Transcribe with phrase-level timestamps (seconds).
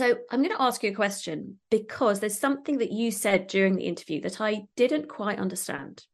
[0.00, 3.76] So I'm going to ask you a question because there's something that you said during
[3.76, 6.06] the interview that I didn't quite understand.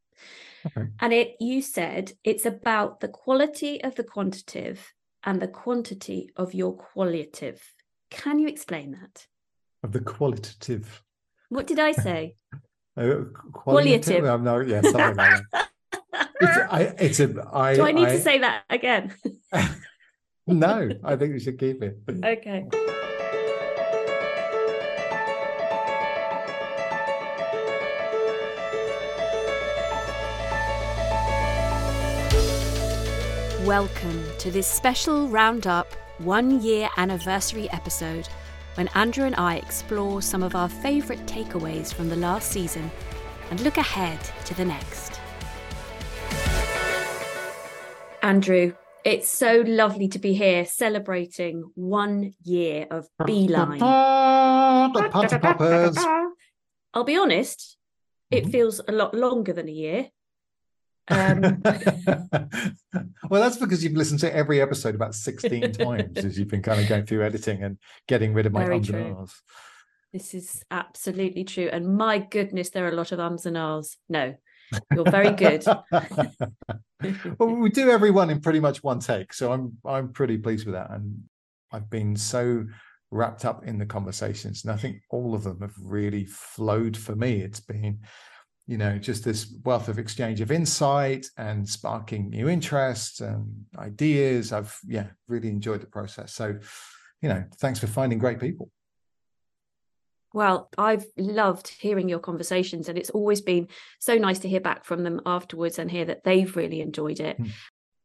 [0.65, 0.89] Okay.
[0.99, 6.53] And it you said it's about the quality of the quantitative and the quantity of
[6.53, 7.63] your qualitative.
[8.11, 9.25] Can you explain that?
[9.83, 11.01] Of the qualitative.
[11.47, 12.35] What did I say?
[12.97, 13.23] uh,
[13.53, 14.25] qualitative.
[14.25, 14.41] qualitative.
[14.41, 15.69] No, yeah, like that.
[16.41, 17.49] It's, I, it's a.
[17.53, 19.13] I, Do I need I, to say that again?
[20.45, 21.99] no, I think we should keep it.
[22.09, 22.65] Okay.
[33.67, 38.25] Welcome to this special Roundup one year anniversary episode
[38.75, 42.89] when Andrew and I explore some of our favourite takeaways from the last season
[43.51, 45.19] and look ahead to the next.
[48.23, 53.81] Andrew, it's so lovely to be here celebrating one year of Beeline.
[56.93, 57.75] I'll be honest,
[58.31, 58.51] it mm-hmm.
[58.51, 60.07] feels a lot longer than a year
[61.09, 61.61] um,
[63.29, 66.81] well, that's because you've listened to every episode about 16 times as you've been kind
[66.81, 67.77] of going through editing and
[68.07, 68.99] getting rid of my ums true.
[68.99, 69.41] and ahs.
[70.13, 71.69] This is absolutely true.
[71.71, 73.97] And my goodness, there are a lot of ums and ahs.
[74.09, 74.35] No,
[74.93, 75.63] you're very good.
[77.37, 79.33] well, we do every one in pretty much one take.
[79.33, 80.91] So I'm I'm pretty pleased with that.
[80.91, 81.23] And
[81.71, 82.65] I've been so
[83.11, 84.63] wrapped up in the conversations.
[84.63, 87.41] And I think all of them have really flowed for me.
[87.41, 87.99] It's been
[88.67, 94.51] you know just this wealth of exchange of insight and sparking new interests and ideas.
[94.51, 96.33] I've yeah really enjoyed the process.
[96.33, 96.59] So
[97.21, 98.69] you know thanks for finding great people.
[100.33, 104.85] Well i've loved hearing your conversations and it's always been so nice to hear back
[104.85, 107.37] from them afterwards and hear that they've really enjoyed it.
[107.37, 107.45] Hmm.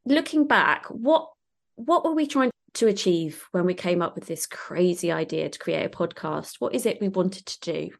[0.06, 1.28] looking back what
[1.74, 5.58] what were we trying to achieve when we came up with this crazy idea to
[5.58, 6.56] create a podcast?
[6.58, 7.90] What is it we wanted to do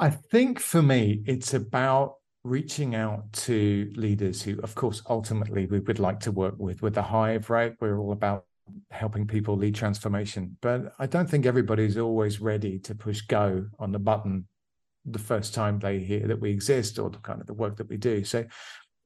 [0.00, 5.80] I think for me, it's about reaching out to leaders who, of course, ultimately we
[5.80, 6.80] would like to work with.
[6.80, 7.74] With the Hive, right?
[7.80, 8.46] We're all about
[8.90, 10.56] helping people lead transformation.
[10.62, 14.46] But I don't think everybody's always ready to push go on the button
[15.04, 17.90] the first time they hear that we exist or the kind of the work that
[17.90, 18.24] we do.
[18.24, 18.46] So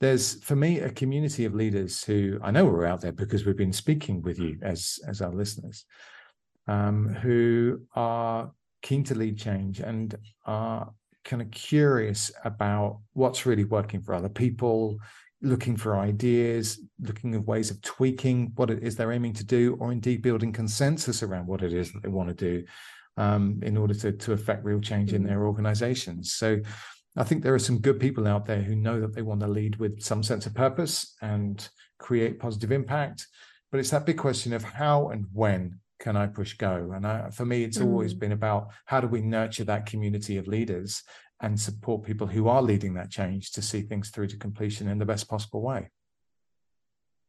[0.00, 3.56] there's for me a community of leaders who I know are out there because we've
[3.56, 5.86] been speaking with you as as our listeners,
[6.69, 8.52] um, who are
[8.84, 10.14] keen to lead change and
[10.44, 10.92] are
[11.24, 14.98] kind of curious about what's really working for other people,
[15.40, 19.76] looking for ideas, looking at ways of tweaking what it is they're aiming to do,
[19.80, 22.64] or indeed building consensus around what it is that they want to do
[23.16, 26.34] um, in order to, to affect real change in their organizations.
[26.34, 26.60] So
[27.16, 29.46] I think there are some good people out there who know that they want to
[29.46, 31.66] lead with some sense of purpose and
[31.98, 33.26] create positive impact.
[33.70, 36.92] But it's that big question of how and when can I push go?
[36.94, 37.87] And I, for me, it's mm.
[37.87, 41.03] always been about how do we nurture that community of leaders
[41.41, 44.98] and support people who are leading that change to see things through to completion in
[44.98, 45.91] the best possible way.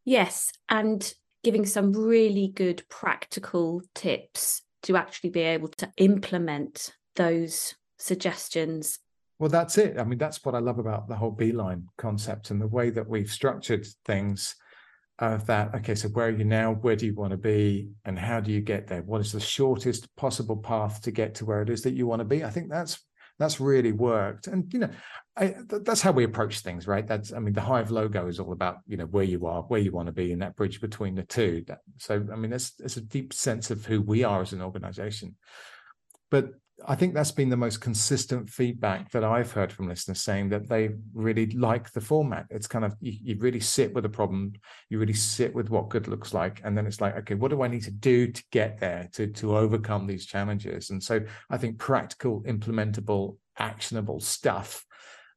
[0.03, 7.75] Yes, and giving some really good practical tips to actually be able to implement those
[7.97, 8.99] suggestions.
[9.39, 9.97] Well, that's it.
[9.97, 13.07] I mean, that's what I love about the whole Beeline concept and the way that
[13.07, 14.55] we've structured things
[15.19, 16.73] of that okay so where are you now?
[16.73, 17.89] Where do you want to be?
[18.03, 19.01] And how do you get there?
[19.01, 22.19] What is the shortest possible path to get to where it is that you want
[22.19, 22.43] to be?
[22.43, 22.99] I think that's
[23.37, 24.47] that's really worked.
[24.47, 24.89] And you know
[25.37, 27.07] I, th- that's how we approach things right?
[27.07, 29.79] That's i mean the hive logo is all about you know where you are where
[29.79, 31.63] you want to be in that bridge between the two.
[31.97, 35.35] So i mean there's, there's a deep sense of who we are as an organization.
[36.29, 36.49] But
[36.87, 40.69] I think that's been the most consistent feedback that I've heard from listeners saying that
[40.69, 42.45] they really like the format.
[42.49, 44.53] It's kind of you, you, really sit with a problem,
[44.89, 47.63] you really sit with what good looks like, and then it's like, okay, what do
[47.63, 50.91] I need to do to get there to to overcome these challenges?
[50.91, 54.85] And so I think practical, implementable, actionable stuff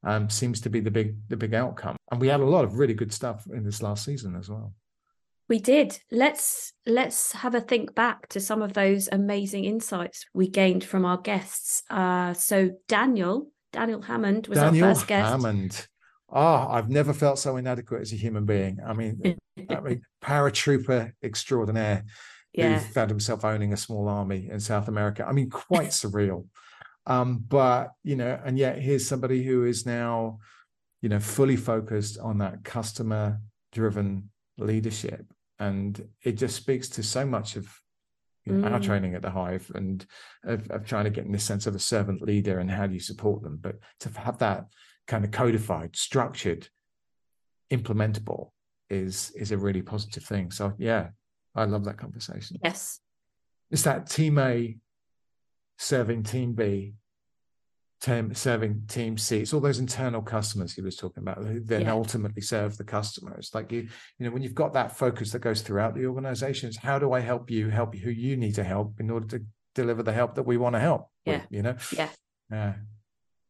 [0.03, 1.95] um, seems to be the big the big outcome.
[2.11, 4.73] And we had a lot of really good stuff in this last season as well.
[5.49, 5.99] We did.
[6.11, 11.05] Let's let's have a think back to some of those amazing insights we gained from
[11.05, 11.81] our guests.
[11.89, 15.27] Uh, so Daniel, Daniel Hammond was Daniel our first guest.
[15.27, 15.87] Hammond.
[16.31, 18.77] Ah, oh, I've never felt so inadequate as a human being.
[18.85, 22.05] I mean, I mean paratrooper extraordinaire
[22.53, 22.77] yeah.
[22.77, 25.25] who found himself owning a small army in South America.
[25.27, 26.45] I mean, quite surreal.
[27.07, 30.37] Um, but you know, and yet here's somebody who is now,
[31.01, 33.39] you know, fully focused on that customer
[33.71, 34.29] driven
[34.59, 35.25] leadership
[35.59, 37.73] and it just speaks to so much of
[38.45, 38.71] you know, mm.
[38.71, 40.05] our training at the hive and
[40.45, 42.93] of, of, trying to get in this sense of a servant leader and how do
[42.93, 44.65] you support them but to have that
[45.07, 46.67] kind of codified structured
[47.71, 48.51] implementable
[48.89, 50.51] is is a really positive thing.
[50.51, 51.09] So yeah
[51.55, 52.57] i love that conversation.
[52.63, 52.99] Yes.
[53.71, 54.77] It's that team A
[55.77, 56.93] serving team B,
[58.01, 59.39] team serving team C.
[59.39, 61.91] It's all those internal customers he was talking about who then yeah.
[61.91, 63.51] ultimately serve the customers.
[63.53, 63.87] Like you,
[64.17, 67.19] you know, when you've got that focus that goes throughout the organizations, how do I
[67.19, 70.43] help you help who you need to help in order to deliver the help that
[70.43, 71.09] we want to help?
[71.25, 71.37] Yeah.
[71.37, 71.75] With, you know?
[71.95, 72.09] Yeah.
[72.51, 72.73] Yeah.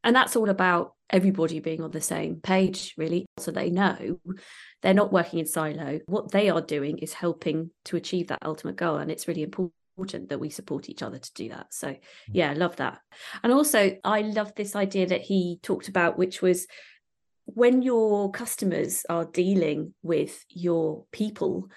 [0.03, 3.25] And that's all about everybody being on the same page, really.
[3.37, 4.19] So they know
[4.81, 5.99] they're not working in silo.
[6.05, 8.97] What they are doing is helping to achieve that ultimate goal.
[8.97, 9.73] And it's really important
[10.05, 11.67] that we support each other to do that.
[11.73, 11.99] So, mm.
[12.31, 12.99] yeah, I love that.
[13.43, 16.67] And also, I love this idea that he talked about, which was
[17.45, 21.69] when your customers are dealing with your people,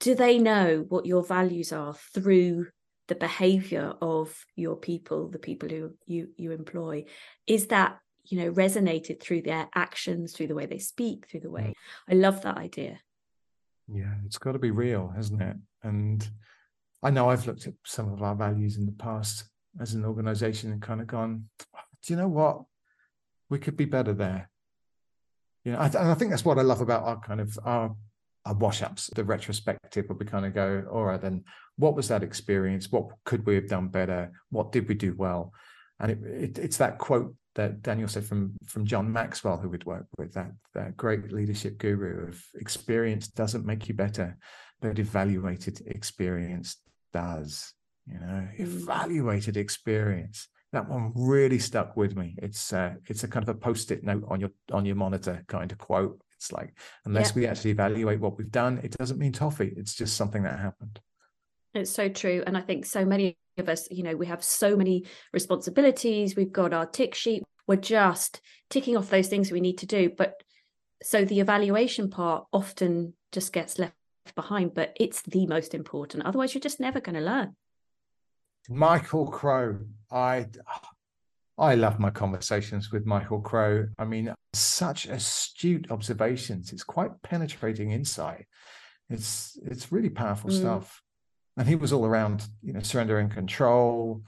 [0.00, 2.66] do they know what your values are through
[3.06, 7.04] the behavior of your people, the people who you you employ?
[7.46, 11.50] Is that you know resonated through their actions, through the way they speak, through the
[11.50, 11.74] way?
[12.08, 12.12] Mm.
[12.12, 13.00] I love that idea.
[13.88, 15.56] Yeah, it's got to be real, hasn't it?
[15.82, 16.28] And
[17.04, 19.44] I know I've looked at some of our values in the past
[19.78, 21.50] as an organization and kind of gone,
[22.02, 22.62] do you know what?
[23.50, 24.48] We could be better there.
[25.64, 27.94] You know, I, and I think that's what I love about our kind of our,
[28.46, 31.44] our wash ups, the retrospective, where we kind of go, all right, then
[31.76, 32.90] what was that experience?
[32.90, 34.32] What could we have done better?
[34.50, 35.52] What did we do well?
[36.00, 39.84] And it, it, it's that quote that Daniel said from from John Maxwell, who we'd
[39.84, 44.38] worked with, that that great leadership guru of experience doesn't make you better,
[44.80, 46.78] but evaluated experience
[47.14, 47.72] does.
[48.06, 48.60] You know, mm.
[48.60, 50.48] evaluated experience.
[50.72, 52.34] That one really stuck with me.
[52.38, 55.72] It's uh, it's a kind of a post-it note on your on your monitor kind
[55.72, 56.20] of quote.
[56.36, 56.76] It's like
[57.06, 57.34] unless yeah.
[57.36, 59.72] we actually evaluate what we've done, it doesn't mean toffee.
[59.76, 61.00] It's just something that happened.
[61.72, 64.76] It's so true, and I think so many of us, you know, we have so
[64.76, 66.36] many responsibilities.
[66.36, 67.44] We've got our tick sheet.
[67.66, 70.42] We're just ticking off those things we need to do, but
[71.02, 73.94] so the evaluation part often just gets left
[74.32, 76.24] behind, but it's the most important.
[76.24, 77.54] Otherwise, you're just never going to learn.
[78.68, 79.78] Michael Crow,
[80.10, 80.46] I
[81.58, 83.88] I love my conversations with Michael Crow.
[83.98, 86.72] I mean, such astute observations.
[86.72, 88.46] It's quite penetrating insight.
[89.10, 90.58] It's it's really powerful mm.
[90.58, 91.02] stuff.
[91.56, 94.22] And he was all around, you know, surrendering control,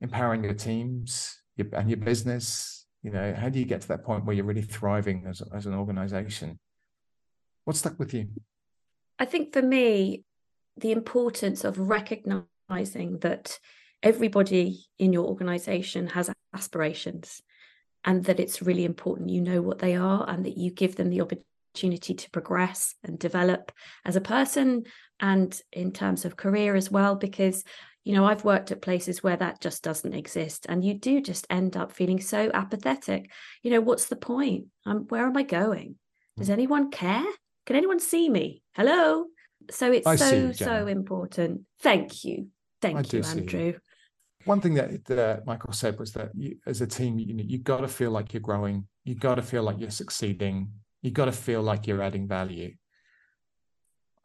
[0.00, 2.86] empowering your teams your, and your business.
[3.02, 5.66] You know, how do you get to that point where you're really thriving as as
[5.66, 6.58] an organization?
[7.64, 8.28] What stuck with you?
[9.18, 10.24] I think for me,
[10.76, 13.58] the importance of recognizing that
[14.02, 17.42] everybody in your organization has aspirations
[18.04, 21.10] and that it's really important you know what they are and that you give them
[21.10, 23.72] the opportunity to progress and develop
[24.04, 24.84] as a person
[25.20, 27.64] and in terms of career as well because
[28.04, 31.46] you know i've worked at places where that just doesn't exist and you do just
[31.50, 33.30] end up feeling so apathetic.
[33.62, 34.66] You know what's the point?
[34.84, 35.96] I'm, where am i going?
[36.36, 36.52] Does hmm.
[36.52, 37.24] anyone care
[37.66, 38.62] can anyone see me?
[38.74, 39.26] Hello.
[39.70, 41.62] So it's I so, so important.
[41.80, 42.48] Thank you.
[42.80, 43.74] Thank I you, Andrew.
[44.44, 47.80] One thing that, Michael said was that you, as a team, you know, you got
[47.80, 48.86] to feel like you're growing.
[49.04, 50.70] You got to feel like you're succeeding.
[51.02, 52.74] You got to feel like you're adding value.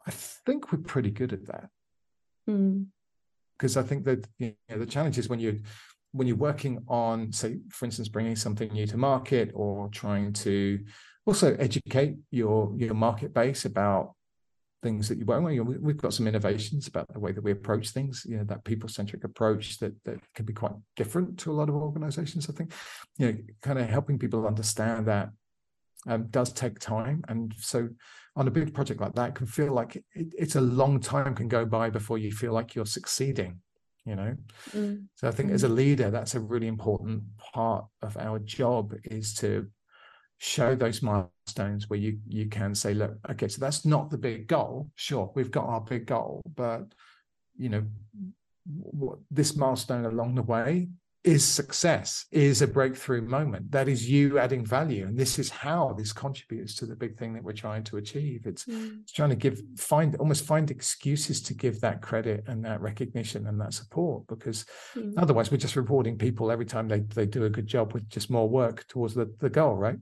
[0.06, 1.68] I think we're pretty good at that.
[2.46, 3.76] Because mm.
[3.76, 5.60] I think that you know, the challenge is when you
[6.12, 10.78] when you're working on, say, for instance, bringing something new to market or trying to
[11.26, 14.14] also educate your your market base about
[14.82, 15.80] things that you on.
[15.80, 18.26] We've got some innovations about the way that we approach things.
[18.28, 21.68] You know, that people centric approach that that can be quite different to a lot
[21.68, 22.50] of organizations.
[22.50, 22.72] I think,
[23.18, 25.30] you know, kind of helping people understand that
[26.06, 27.88] um, does take time, and so
[28.34, 31.48] on a big project like that, can feel like it, it's a long time can
[31.48, 33.60] go by before you feel like you're succeeding.
[34.04, 34.36] You know,
[34.72, 35.04] mm.
[35.14, 39.32] so I think as a leader, that's a really important part of our job is
[39.34, 39.68] to
[40.42, 44.48] show those milestones where you you can say look okay so that's not the big
[44.48, 46.82] goal sure we've got our big goal but
[47.56, 47.84] you know
[48.66, 50.88] what this milestone along the way
[51.22, 55.94] is success is a breakthrough moment that is you adding value and this is how
[55.96, 59.00] this contributes to the big thing that we're trying to achieve it's, mm.
[59.00, 63.46] it's trying to give find almost find excuses to give that credit and that recognition
[63.46, 64.64] and that support because
[64.96, 65.14] mm.
[65.16, 68.28] otherwise we're just rewarding people every time they, they do a good job with just
[68.28, 69.98] more work towards the, the goal right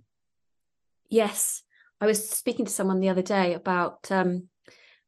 [1.11, 1.63] Yes.
[2.01, 4.49] I was speaking to someone the other day about um,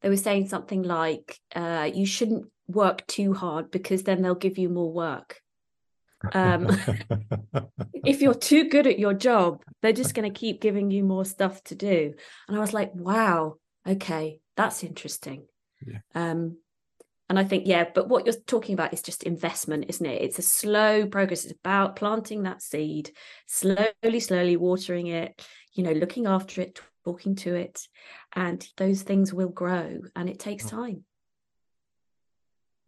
[0.02, 4.58] they were saying something like uh, you shouldn't work too hard because then they'll give
[4.58, 5.40] you more work.
[6.32, 6.68] Um,
[8.04, 11.24] if you're too good at your job, they're just going to keep giving you more
[11.24, 12.14] stuff to do.
[12.46, 13.56] And I was like, wow,
[13.86, 15.46] okay, that's interesting.
[15.86, 15.98] Yeah.
[16.14, 16.58] Um,
[17.28, 20.20] and I think, yeah, but what you're talking about is just investment, isn't it?
[20.20, 21.44] It's a slow progress.
[21.44, 23.10] It's about planting that seed,
[23.46, 25.40] slowly, slowly watering it,
[25.72, 27.88] you know, looking after it, talking to it,
[28.34, 30.70] and those things will grow and it takes mm.
[30.70, 31.04] time.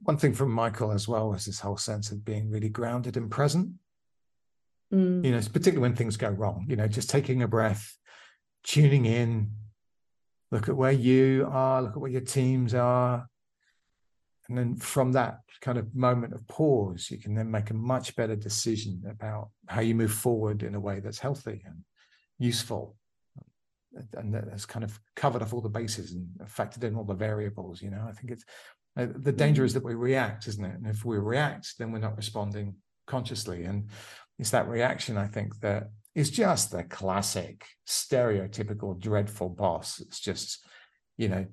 [0.02, 3.30] one thing from Michael as well was this whole sense of being really grounded and
[3.30, 3.70] present.
[4.92, 5.24] Mm.
[5.24, 7.96] You know, particularly when things go wrong, you know, just taking a breath,
[8.62, 9.52] tuning in,
[10.50, 13.26] look at where you are, look at where your teams are.
[14.48, 18.14] And then from that kind of moment of pause, you can then make a much
[18.14, 21.82] better decision about how you move forward in a way that's healthy and
[22.38, 22.96] useful.
[24.14, 27.14] And that has kind of covered off all the bases and factored in all the
[27.14, 28.04] variables you know?
[28.08, 28.44] I think it's
[28.96, 29.74] uh, the danger is mm.
[29.74, 30.74] that we react isn't it?
[30.74, 32.74] And if we react then we're not responding
[33.06, 33.64] consciously.
[33.64, 33.88] And
[34.38, 40.64] it's that reaction i think that is just the classic stereotypical dreadful boss it's just
[41.16, 41.46] you know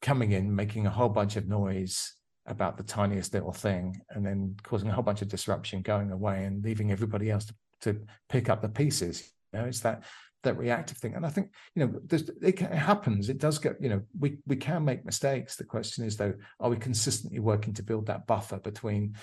[0.00, 2.14] coming in making a whole bunch of noise
[2.46, 6.44] about the tiniest little thing and then causing a whole bunch of disruption going away
[6.44, 10.04] and leaving everybody else to, to pick up the pieces you know it's that
[10.42, 11.14] that reactive thing.
[11.14, 12.00] And I think you know
[12.42, 13.28] it happens.
[13.28, 15.56] It does get you know we we can make mistakes.
[15.56, 19.16] The question is though, are we consistently working to build that buffer between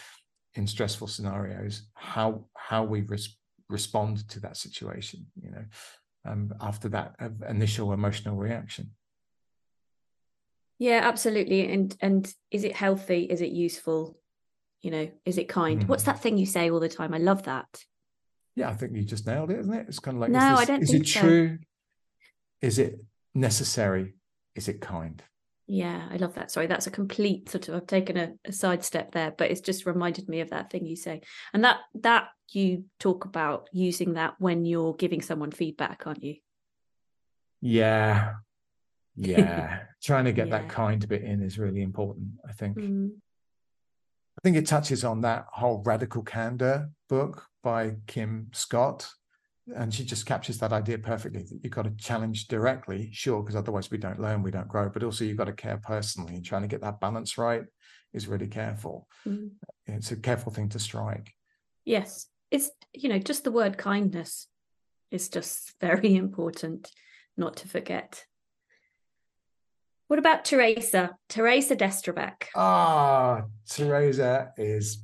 [0.53, 3.37] in stressful scenarios how how we res-
[3.69, 5.25] respond to that situation?
[5.41, 5.65] You know,
[6.25, 7.15] um, after that
[7.47, 8.91] initial emotional reaction.
[10.79, 11.71] Yeah, absolutely.
[11.71, 13.23] And and is it healthy?
[13.23, 14.19] Is it useful?
[14.81, 15.81] You know, is it kind?
[15.81, 15.87] Mm.
[15.87, 17.13] What's that thing you say all the time?
[17.13, 17.83] I love that.
[18.57, 19.85] Yeah, I think you just nailed it, isn't it?
[19.87, 21.59] It's kind of like, no, is, this, I don't is it true?
[22.59, 22.99] Is it
[23.35, 24.15] necessary?
[24.55, 25.21] Is it kind?
[25.67, 26.49] Yeah, I love that.
[26.49, 27.75] Sorry, that's a complete sort of.
[27.75, 30.95] I've taken a, a sidestep there, but it's just reminded me of that thing you
[30.95, 31.21] say,
[31.53, 36.37] and that that you talk about using that when you're giving someone feedback, aren't you?
[37.61, 38.33] Yeah,
[39.15, 39.81] yeah.
[40.03, 40.57] Trying to get yeah.
[40.57, 42.29] that kind bit in is really important.
[42.49, 42.77] I think.
[42.77, 43.11] Mm.
[44.37, 49.09] I think it touches on that whole radical candor book by Kim Scott.
[49.75, 53.55] And she just captures that idea perfectly that you've got to challenge directly, sure, because
[53.55, 56.45] otherwise we don't learn, we don't grow, but also you've got to care personally and
[56.45, 57.63] trying to get that balance right
[58.13, 59.07] is really careful.
[59.27, 59.51] Mm.
[59.85, 61.33] It's a careful thing to strike.
[61.83, 62.27] Yes.
[62.49, 64.47] It's, you know, just the word kindness
[65.11, 66.89] is just very important
[67.35, 68.23] not to forget.
[70.07, 71.17] What about Teresa?
[71.27, 72.45] Teresa Destrubeck.
[72.55, 75.03] Ah, Teresa is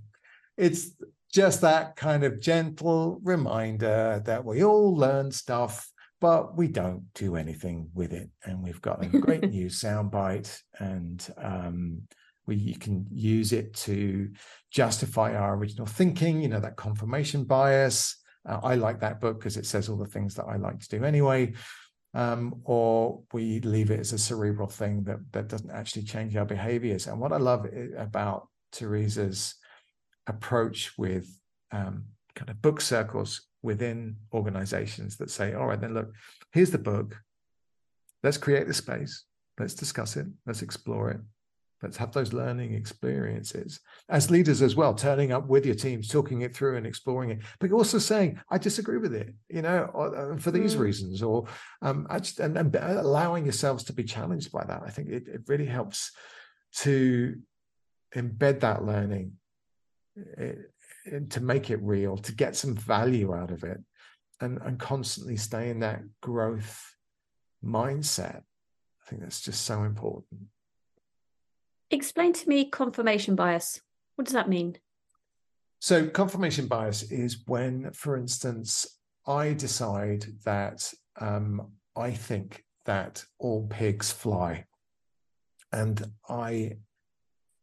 [0.58, 0.92] it's
[1.34, 5.92] just that kind of gentle reminder that we all learn stuff,
[6.22, 8.30] but we don't do anything with it.
[8.46, 12.04] And we've got a great new soundbite, and um,
[12.46, 14.30] we you can use it to
[14.72, 16.42] justify our original thinking.
[16.42, 18.16] You know that confirmation bias.
[18.48, 20.98] Uh, I like that book because it says all the things that I like to
[20.98, 21.54] do anyway.
[22.16, 26.46] Um, or we leave it as a cerebral thing that that doesn't actually change our
[26.46, 27.08] behaviors.
[27.08, 27.68] And what I love
[27.98, 29.56] about Teresa's
[30.28, 31.28] approach with
[31.72, 32.06] um,
[32.36, 36.14] kind of book circles within organizations that say, all right, then look,
[36.52, 37.18] here's the book.
[38.22, 39.24] Let's create the space.
[39.60, 40.28] Let's discuss it.
[40.46, 41.22] Let's explore it.
[41.84, 46.42] Let's have those learning experiences as leaders as well, turning up with your teams, talking
[46.42, 50.34] it through and exploring it, but also saying, I disagree with it, you know, or,
[50.34, 50.80] uh, for these mm.
[50.80, 51.46] reasons, or
[51.82, 54.82] um, just, and, and, allowing yourselves to be challenged by that.
[54.86, 56.12] I think it, it really helps
[56.78, 57.36] to
[58.16, 59.34] embed that learning
[60.16, 60.72] it,
[61.32, 63.80] to make it real, to get some value out of it,
[64.40, 66.96] and, and constantly stay in that growth
[67.64, 68.38] mindset.
[68.38, 70.42] I think that's just so important.
[71.94, 73.80] Explain to me confirmation bias.
[74.16, 74.80] What does that mean?
[75.78, 78.98] So, confirmation bias is when, for instance,
[79.28, 84.66] I decide that um, I think that all pigs fly,
[85.72, 86.78] and I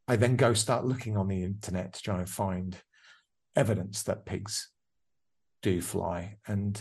[0.06, 2.76] I then go start looking on the internet to try and find
[3.56, 4.70] evidence that pigs
[5.60, 6.37] do fly.
[6.46, 6.80] And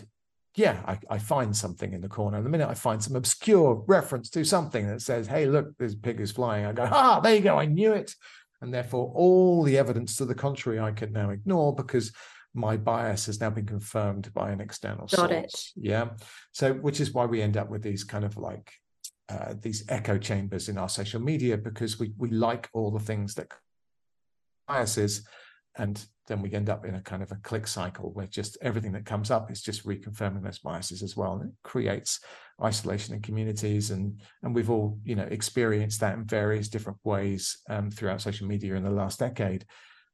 [0.56, 2.38] yeah, I, I, find something in the corner.
[2.38, 5.96] And the minute I find some obscure reference to something that says, hey, look, this
[5.96, 8.16] pig is flying, I go, ah, there you go, I knew it.
[8.62, 12.12] And therefore, all the evidence to the contrary I can now ignore because
[12.54, 15.74] my bias has now been confirmed by an external Got source.
[15.78, 15.84] It.
[15.86, 16.10] Yeah.
[16.52, 18.74] So, which is why we end up with these kind of like
[19.30, 23.36] uh, these echo chambers in our social media because we we like all the things
[23.36, 23.48] that
[24.68, 25.26] biases
[25.80, 28.92] and then we end up in a kind of a click cycle where just everything
[28.92, 32.20] that comes up is just reconfirming those biases as well and it creates
[32.64, 37.58] isolation in communities and and we've all you know experienced that in various different ways
[37.70, 39.66] um, throughout social media in the last decade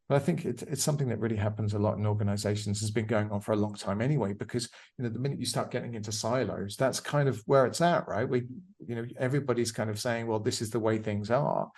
[0.08, 3.08] but I think it, it's something that really happens a lot in organizations has been
[3.08, 5.96] going on for a long time anyway, because you know the minute you start getting
[5.96, 8.30] into silos, that's kind of where it's at, right?
[8.30, 8.44] We,
[8.86, 11.72] you know, everybody's kind of saying, well, this is the way things are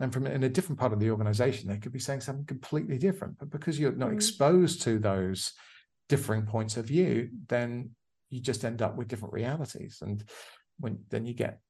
[0.00, 2.98] and from in a different part of the organization they could be saying something completely
[2.98, 4.14] different but because you're not mm.
[4.14, 5.52] exposed to those
[6.08, 7.90] differing points of view then
[8.30, 10.24] you just end up with different realities and
[10.78, 11.60] when then you get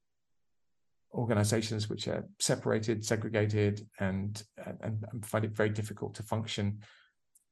[1.14, 4.42] organizations which are separated, segregated, and,
[4.80, 6.80] and, and find it very difficult to function.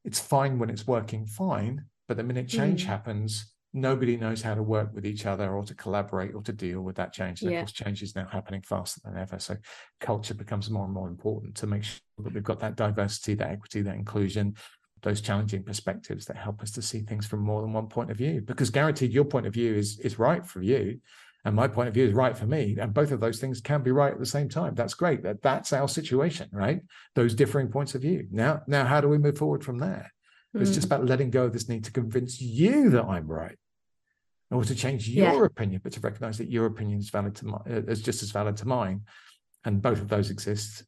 [0.05, 2.87] It's fine when it's working fine, but the minute change mm.
[2.87, 6.81] happens, nobody knows how to work with each other or to collaborate or to deal
[6.81, 7.41] with that change.
[7.41, 7.59] And yeah.
[7.59, 9.39] of course, change is now happening faster than ever.
[9.39, 9.57] So
[9.99, 13.51] culture becomes more and more important to make sure that we've got that diversity, that
[13.51, 14.55] equity, that inclusion,
[15.01, 18.17] those challenging perspectives that help us to see things from more than one point of
[18.17, 18.41] view.
[18.41, 20.99] Because guaranteed your point of view is is right for you.
[21.45, 22.75] And my point of view is right for me.
[22.81, 24.75] And both of those things can be right at the same time.
[24.75, 25.23] That's great.
[25.23, 26.81] That that's our situation, right?
[27.15, 28.27] Those differing points of view.
[28.31, 30.11] Now, now how do we move forward from there?
[30.55, 30.61] Mm.
[30.61, 30.93] It's just hmm.
[30.93, 33.57] about letting go of this need to convince you that I'm right.
[34.51, 35.45] Or to change your yeah.
[35.45, 38.31] opinion, but to recognize that your opinion is valid to my, uh, is just as
[38.31, 39.01] valid to mine.
[39.63, 40.83] And both of those exist.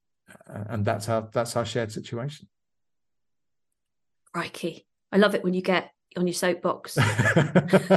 [0.50, 2.48] Uh, and that's our that's our shared situation.
[4.34, 4.88] Crikey.
[5.12, 6.96] I love it when you get on your soapbox.
[6.96, 7.96] that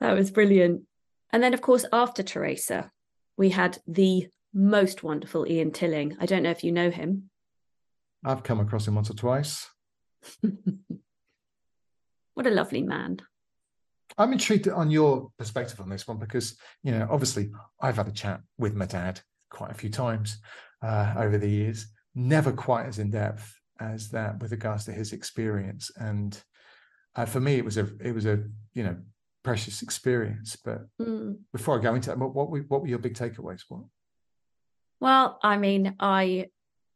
[0.00, 0.82] was brilliant.
[1.32, 2.90] And then, of course, after Teresa,
[3.36, 6.16] we had the most wonderful Ian Tilling.
[6.20, 7.30] I don't know if you know him.
[8.24, 9.68] I've come across him once or twice.
[12.34, 13.18] what a lovely man.
[14.16, 17.50] I'm intrigued on your perspective on this one because, you know, obviously
[17.80, 20.38] I've had a chat with my dad quite a few times
[20.82, 25.12] uh, over the years, never quite as in depth as that with regards to his
[25.12, 25.90] experience.
[25.96, 26.40] And
[27.16, 28.96] uh, for me, it was a it was a you know
[29.42, 30.56] precious experience.
[30.56, 31.36] But mm.
[31.52, 33.62] before I go into that, what, what were, what were your big takeaways?
[33.68, 33.82] What?
[35.00, 36.50] Well, I mean, I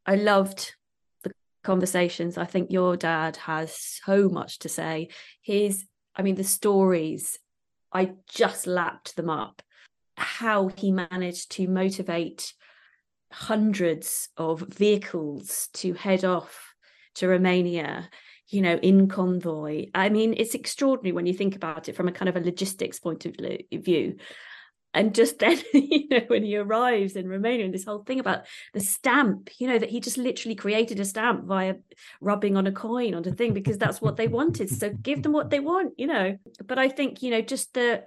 [0.05, 0.73] I loved
[1.63, 2.37] conversations.
[2.37, 5.09] I think your dad has so much to say.
[5.41, 5.85] His,
[6.15, 7.37] I mean, the stories,
[7.91, 9.61] I just lapped them up.
[10.17, 12.53] How he managed to motivate
[13.31, 16.73] hundreds of vehicles to head off
[17.15, 18.09] to Romania,
[18.47, 19.87] you know, in convoy.
[19.93, 22.99] I mean, it's extraordinary when you think about it from a kind of a logistics
[22.99, 23.35] point of
[23.71, 24.17] view.
[24.93, 28.45] And just then, you know, when he arrives in Romania, and this whole thing about
[28.73, 31.75] the stamp, you know, that he just literally created a stamp via
[32.21, 34.69] rubbing on a coin on a thing because that's what they wanted.
[34.69, 36.37] So give them what they want, you know.
[36.65, 38.03] But I think, you know, just the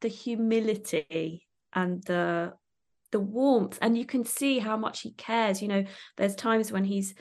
[0.00, 2.52] the humility and the
[3.10, 5.84] the warmth and you can see how much he cares you know
[6.16, 7.14] there's times when he's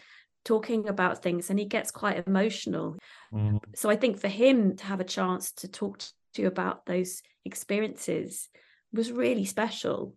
[0.43, 2.97] talking about things and he gets quite emotional.
[3.33, 3.59] Mm.
[3.75, 7.21] So I think for him to have a chance to talk to you about those
[7.45, 8.49] experiences
[8.91, 10.15] was really special.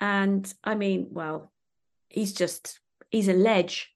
[0.00, 1.52] And I mean, well,
[2.08, 3.90] he's just he's a ledge,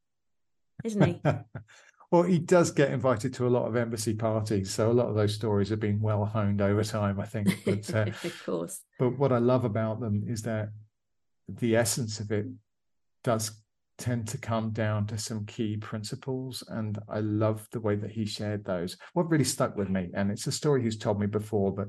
[0.84, 1.20] isn't he?
[2.10, 5.14] well, he does get invited to a lot of embassy parties, so a lot of
[5.14, 7.48] those stories have been well honed over time, I think.
[7.64, 8.80] But uh, of course.
[8.98, 10.70] But what I love about them is that
[11.48, 12.46] the essence of it
[13.22, 13.52] does
[13.98, 16.62] tend to come down to some key principles.
[16.68, 18.96] And I love the way that he shared those.
[19.14, 21.88] What really stuck with me, and it's a story he's told me before, but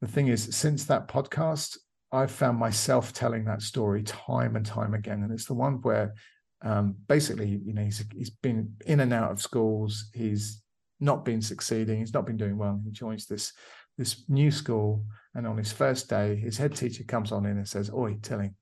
[0.00, 1.76] the thing is, since that podcast,
[2.12, 5.22] I've found myself telling that story time and time again.
[5.22, 6.14] And it's the one where
[6.62, 10.10] um, basically, you know, he's he's been in and out of schools.
[10.12, 10.62] He's
[10.98, 12.00] not been succeeding.
[12.00, 12.80] He's not been doing well.
[12.84, 13.52] He joins this
[13.96, 17.68] this new school, and on his first day, his head teacher comes on in and
[17.68, 18.54] says, "Oi, Tilling,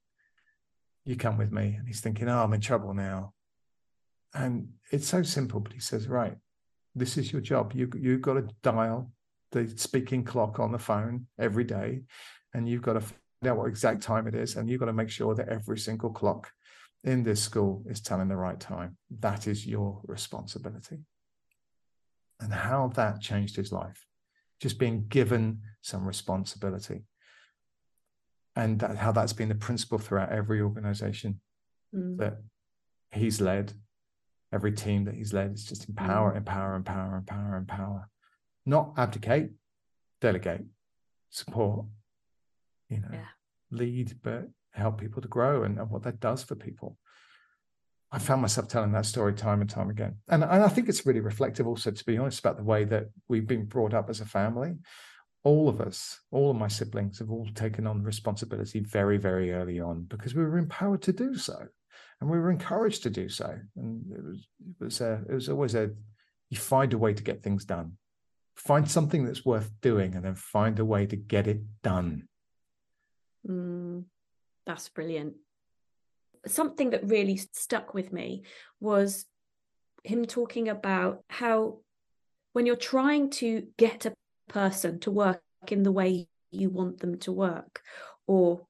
[1.08, 1.74] you come with me.
[1.78, 3.32] And he's thinking, oh, I'm in trouble now.
[4.34, 6.36] And it's so simple, but he says, right,
[6.94, 7.72] this is your job.
[7.74, 9.10] You, you've got to dial
[9.50, 12.02] the speaking clock on the phone every day,
[12.52, 14.92] and you've got to find out what exact time it is, and you've got to
[14.92, 16.52] make sure that every single clock
[17.04, 18.98] in this school is telling the right time.
[19.20, 20.98] That is your responsibility.
[22.40, 24.04] And how that changed his life,
[24.60, 27.04] just being given some responsibility
[28.58, 31.40] and that, how that's been the principle throughout every organization
[31.94, 32.18] mm.
[32.18, 32.38] that
[33.12, 33.72] he's led
[34.52, 36.36] every team that he's led is just empower mm.
[36.36, 38.10] empower empower empower empower
[38.66, 39.50] not abdicate
[40.20, 40.64] delegate
[41.30, 41.86] support
[42.90, 43.30] you know yeah.
[43.70, 46.98] lead but help people to grow and, and what that does for people
[48.10, 50.16] I found myself telling that story time and time again.
[50.28, 53.10] And, and I think it's really reflective also, to be honest, about the way that
[53.28, 54.76] we've been brought up as a family
[55.48, 59.80] all of us, all of my siblings have all taken on responsibility very, very early
[59.80, 61.56] on because we were empowered to do so,
[62.20, 63.58] and we were encouraged to do so.
[63.76, 64.46] And it was
[64.80, 65.90] it was a, it was always a
[66.50, 67.92] you find a way to get things done,
[68.56, 72.28] find something that's worth doing, and then find a way to get it done.
[73.48, 74.04] Mm,
[74.66, 75.32] that's brilliant.
[76.46, 78.42] Something that really stuck with me
[78.80, 79.24] was
[80.04, 81.78] him talking about how
[82.52, 84.12] when you're trying to get a
[84.48, 87.82] person to work in the way you want them to work
[88.26, 88.66] or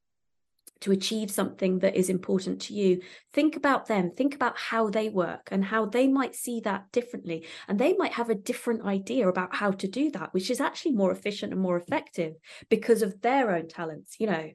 [0.81, 3.01] to achieve something that is important to you.
[3.33, 4.13] Think about them.
[4.13, 7.47] Think about how they work and how they might see that differently.
[7.67, 10.93] And they might have a different idea about how to do that which is actually
[10.93, 12.35] more efficient and more effective
[12.69, 14.51] because of their own talents you know.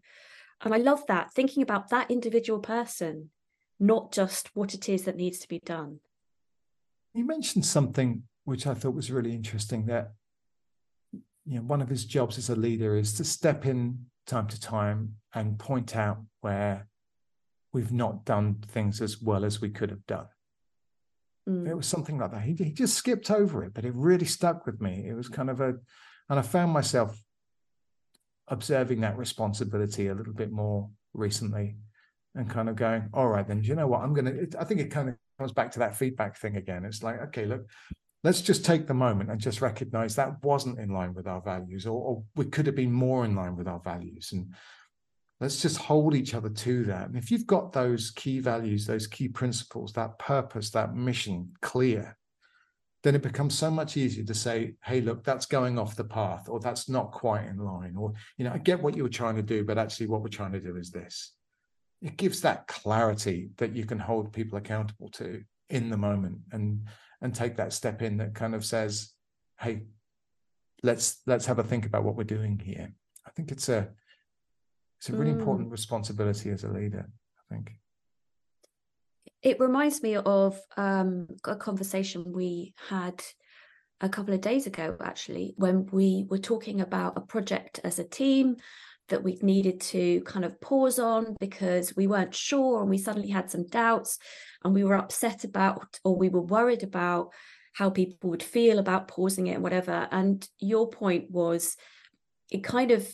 [0.62, 3.29] And i love that thinking about that individual person
[3.79, 5.99] not just what it is that needs to be done.
[7.13, 10.13] You mentioned something which i thought was really interesting that
[11.45, 14.60] you know one of his jobs as a leader is to step in time to
[14.60, 16.88] time and point out where
[17.73, 20.27] we've not done things as well as we could have done.
[21.49, 21.67] Mm.
[21.67, 22.43] It was something like that.
[22.43, 25.06] He, he just skipped over it, but it really stuck with me.
[25.08, 25.73] It was kind of a,
[26.29, 27.19] and I found myself
[28.47, 31.77] observing that responsibility a little bit more recently
[32.36, 34.01] and kind of going, all right, then, do you know what?
[34.01, 36.86] I'm going to, I think it kind of comes back to that feedback thing again.
[36.86, 37.67] It's like, okay, look,
[38.23, 41.86] let's just take the moment and just recognize that wasn't in line with our values,
[41.86, 44.31] or, or, we could have been more in line with our values.
[44.31, 44.53] And
[45.41, 47.07] let's just hold each other to that.
[47.07, 52.17] And if you've got those key values, those key principles, that purpose, that mission clear,
[53.03, 56.47] then it becomes so much easier to say, hey, look, that's going off the path,
[56.47, 59.36] or that's not quite in line, or, you know, I get what you were trying
[59.36, 61.33] to do, but actually what we're trying to do is this.
[62.01, 66.38] It gives that clarity that you can hold people accountable to in the moment.
[66.51, 66.88] And
[67.23, 69.13] and take that step in that kind of says,
[69.59, 69.83] "Hey,
[70.83, 72.93] let's let's have a think about what we're doing here."
[73.25, 73.89] I think it's a
[74.99, 75.39] it's a really mm.
[75.39, 77.09] important responsibility as a leader.
[77.39, 77.71] I think
[79.41, 83.23] it reminds me of um, a conversation we had
[84.01, 88.03] a couple of days ago, actually, when we were talking about a project as a
[88.03, 88.57] team
[89.09, 93.29] that we needed to kind of pause on because we weren't sure and we suddenly
[93.29, 94.17] had some doubts
[94.63, 97.29] and we were upset about or we were worried about
[97.73, 100.07] how people would feel about pausing it and whatever.
[100.11, 101.75] And your point was
[102.51, 103.07] it kind of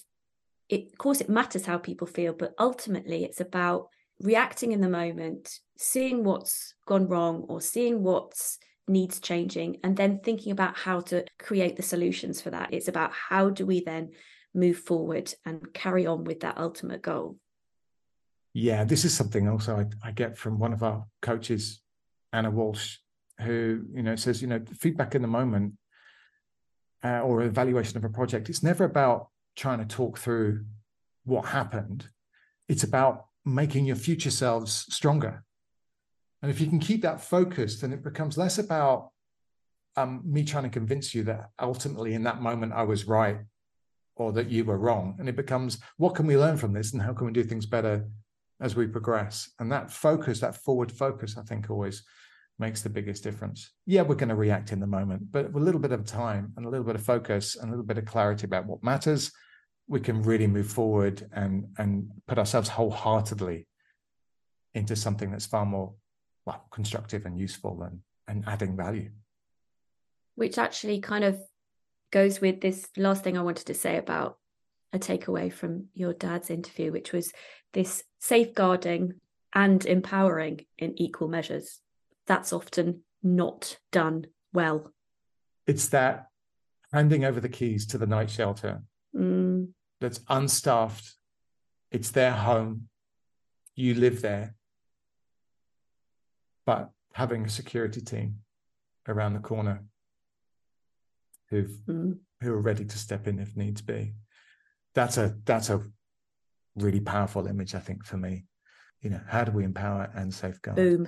[0.68, 3.88] it of course it matters how people feel but ultimately it's about
[4.22, 10.20] reacting in the moment seeing what's gone wrong or seeing what's needs changing and then
[10.20, 12.74] thinking about how to create the solutions for that.
[12.74, 14.10] It's about how do we then
[14.54, 17.38] move forward and carry on with that ultimate goal.
[18.54, 21.82] Yeah, this is something also I, I get from one of our coaches,
[22.34, 22.98] Anna Walsh,
[23.42, 25.74] who you know says you know feedback in the moment
[27.04, 28.50] uh, or evaluation of a project.
[28.50, 30.66] It's never about trying to talk through
[31.26, 32.10] what happened.
[32.68, 35.44] It's about making your future selves stronger.
[36.42, 39.12] And if you can keep that focused, then it becomes less about
[39.96, 43.40] um, me trying to convince you that ultimately in that moment I was right
[44.20, 45.16] or that you were wrong.
[45.20, 47.66] And it becomes, what can we learn from this and how can we do things
[47.66, 48.06] better
[48.60, 49.50] as we progress?
[49.60, 52.04] And that focus, that forward focus, I think always
[52.60, 53.72] makes the biggest difference.
[53.86, 56.52] Yeah, we're going to react in the moment, but with a little bit of time
[56.58, 59.32] and a little bit of focus and a little bit of clarity about what matters,
[59.88, 63.68] we can really move forward and and put ourselves wholeheartedly
[64.76, 65.96] into something that's far more
[66.46, 69.10] well constructive and useful and and adding value.
[70.36, 71.42] Which actually kind of
[72.12, 74.38] goes with this last thing I wanted to say about
[74.92, 77.32] a takeaway from your dad's interview, which was
[77.74, 79.14] this safeguarding
[79.54, 81.80] and empowering in equal measures.
[82.28, 84.92] That's often not done well.
[85.68, 86.28] It's that
[86.92, 88.82] handing over the keys to the night shelter
[89.16, 89.68] mm.
[90.00, 91.16] that's unstaffed.
[91.92, 92.90] It's their home.
[93.76, 94.56] You live there.
[96.66, 98.40] But having a security team
[99.08, 99.84] around the corner
[101.50, 102.18] who mm.
[102.42, 104.14] who are ready to step in if needs be.
[104.96, 105.84] That's a that's a
[106.76, 108.46] really powerful image, I think, for me.
[109.02, 110.78] You know, how do we empower and safeguard?
[110.78, 111.08] Boom.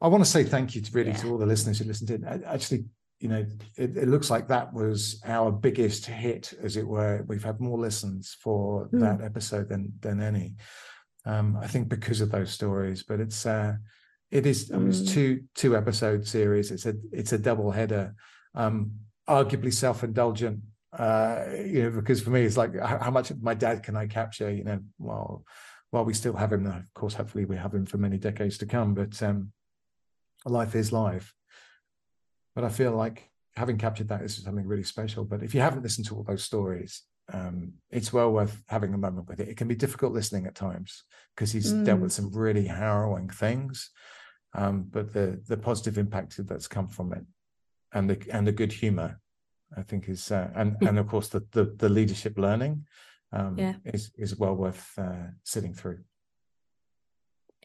[0.00, 1.16] I want to say thank you to really yeah.
[1.18, 2.24] to all the listeners who listened in.
[2.24, 2.84] Actually,
[3.20, 3.44] you know,
[3.76, 7.24] it, it, looks like that was our biggest hit, as it were.
[7.28, 9.00] We've had more listens for mm.
[9.00, 10.56] that episode than than any.
[11.24, 13.76] Um, I think because of those stories, but it's uh,
[14.30, 14.72] it is.
[14.72, 15.06] I mean, it's hmm.
[15.06, 16.70] two two episode series.
[16.70, 18.14] It's a it's a double header.
[18.54, 18.92] Um,
[19.28, 20.60] arguably self-indulgent
[20.98, 24.06] uh you know because for me it's like how, much of my dad can i
[24.06, 25.44] capture you know while
[25.90, 26.66] while we still have him?
[26.66, 29.52] Of course hopefully we have him for many decades to come but um
[30.44, 31.34] life is life.
[32.54, 35.24] But i feel like having captured that is something really special.
[35.24, 38.98] But if you haven't listened to all those stories um it's well worth having a
[38.98, 39.48] moment with it.
[39.48, 41.04] It can be difficult listening at times
[41.34, 41.84] because he's mm.
[41.84, 43.90] dealt with some really harrowing things
[44.54, 47.24] um but the the positive impact that's come from it
[47.92, 49.20] and the and the good humor
[49.76, 52.86] i think is uh, and and of course the the, the leadership learning
[53.32, 53.74] um, yeah.
[53.84, 56.00] is is well worth uh, sitting through.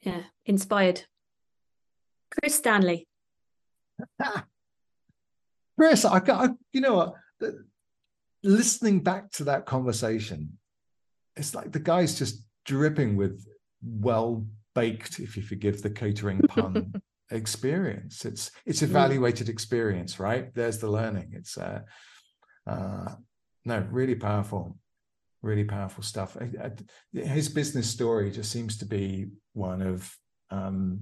[0.01, 1.03] Yeah inspired.
[2.31, 3.07] Chris stanley.
[5.77, 7.13] Chris i got you know what?
[8.43, 10.57] Listening back to that conversation
[11.37, 13.47] it's like the guy's just dripping with
[13.83, 16.93] well baked, if you forgive the catering pun,
[17.31, 18.25] experience.
[18.25, 20.53] It's it's evaluated experience, right?
[20.53, 21.31] There's the learning.
[21.33, 21.81] It's uh,
[22.65, 23.15] uh
[23.65, 24.77] no, really powerful,
[25.41, 26.37] really powerful stuff.
[27.13, 30.15] His business story just seems to be one of
[30.51, 31.01] um,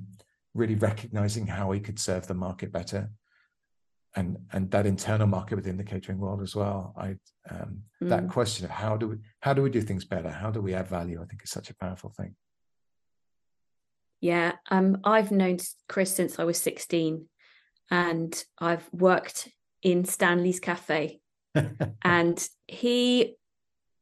[0.56, 3.12] really recognizing how he could serve the market better
[4.16, 6.94] and and that internal market within the catering world as well.
[6.98, 7.18] I
[7.50, 8.10] um, mm.
[8.10, 10.30] that question of how do we how do we do things better?
[10.30, 11.22] How do we add value?
[11.22, 12.36] I think is such a powerful thing.
[14.21, 17.28] Yeah, um, I've known Chris since I was sixteen,
[17.91, 19.49] and I've worked
[19.82, 21.19] in Stanley's Cafe,
[22.04, 23.36] and he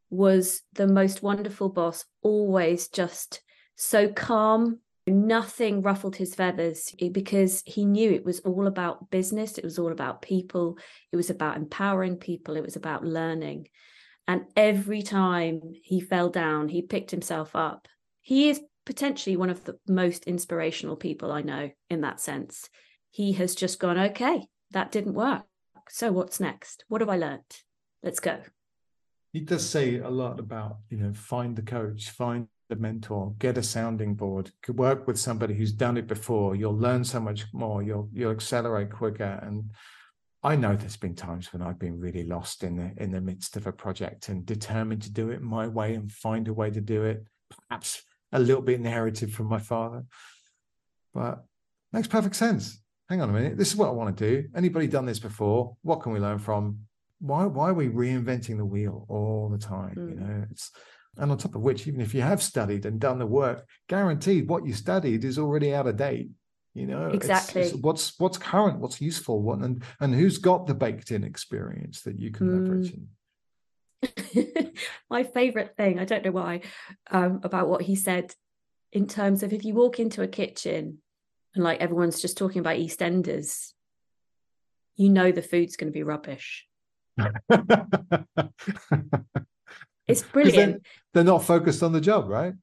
[0.09, 2.05] was the most wonderful boss.
[2.21, 3.41] Always just
[3.75, 9.57] so calm Nothing ruffled his feathers eh, because he knew it was all about business,
[9.57, 10.77] it was all about people,
[11.11, 13.67] it was about empowering people, it was about learning.
[14.29, 17.89] And every time he fell down, he picked himself up.
[18.21, 22.69] He is potentially one of the most inspirational people I know in that sense.
[23.11, 25.43] He has just gone, okay, that didn't work.
[25.89, 26.83] So what's next?
[26.87, 27.41] What have I learned?
[28.01, 28.39] Let's go.
[29.31, 33.57] He does say a lot about, you know, find the coach, find the mentor, get
[33.57, 36.55] a sounding board, work with somebody who's done it before.
[36.55, 37.81] You'll learn so much more.
[37.81, 39.39] You'll you'll accelerate quicker.
[39.41, 39.71] And
[40.43, 43.55] I know there's been times when I've been really lost in the in the midst
[43.57, 46.81] of a project and determined to do it my way and find a way to
[46.81, 47.25] do it.
[47.69, 50.03] Perhaps a little bit inherited from my father,
[51.13, 51.45] but
[51.91, 52.81] makes perfect sense.
[53.09, 53.57] Hang on a minute.
[53.57, 54.49] This is what I want to do.
[54.55, 55.77] Anybody done this before?
[55.83, 56.79] What can we learn from?
[57.19, 59.95] Why why are we reinventing the wheel all the time?
[59.95, 60.09] Mm.
[60.09, 60.27] You hmm.
[60.27, 60.71] know, it's
[61.17, 64.49] and on top of which, even if you have studied and done the work, guaranteed
[64.49, 66.29] what you studied is already out of date.
[66.73, 67.61] You know, exactly.
[67.61, 71.23] It's, it's what's what's current, what's useful, what and and who's got the baked in
[71.23, 72.53] experience that you can mm.
[72.53, 72.93] leverage.
[75.09, 76.61] My favorite thing, I don't know why,
[77.11, 78.33] um, about what he said
[78.91, 80.99] in terms of if you walk into a kitchen
[81.55, 83.73] and like everyone's just talking about EastEnders,
[84.95, 86.67] you know the food's going to be rubbish.
[90.07, 90.85] It's brilliant.
[91.13, 92.53] They're not focused on the job, right?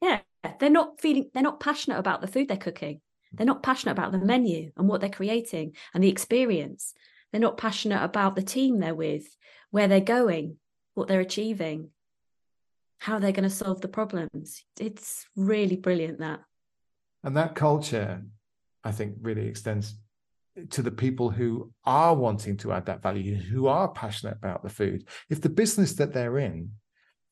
[0.00, 0.20] Yeah.
[0.58, 3.00] They're not feeling, they're not passionate about the food they're cooking.
[3.32, 6.94] They're not passionate about the menu and what they're creating and the experience.
[7.30, 9.26] They're not passionate about the team they're with,
[9.70, 10.56] where they're going,
[10.96, 11.90] what they're achieving,
[12.98, 14.64] how they're going to solve the problems.
[14.80, 16.40] It's really brilliant that.
[17.22, 18.22] And that culture,
[18.82, 19.94] I think, really extends
[20.70, 24.70] to the people who are wanting to add that value, who are passionate about the
[24.70, 25.06] food.
[25.28, 26.70] If the business that they're in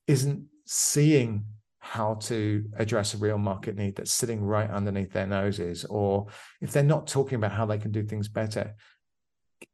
[0.07, 1.47] isn't seeing
[1.79, 6.27] how to address a real market need that's sitting right underneath their noses, or
[6.61, 8.75] if they're not talking about how they can do things better,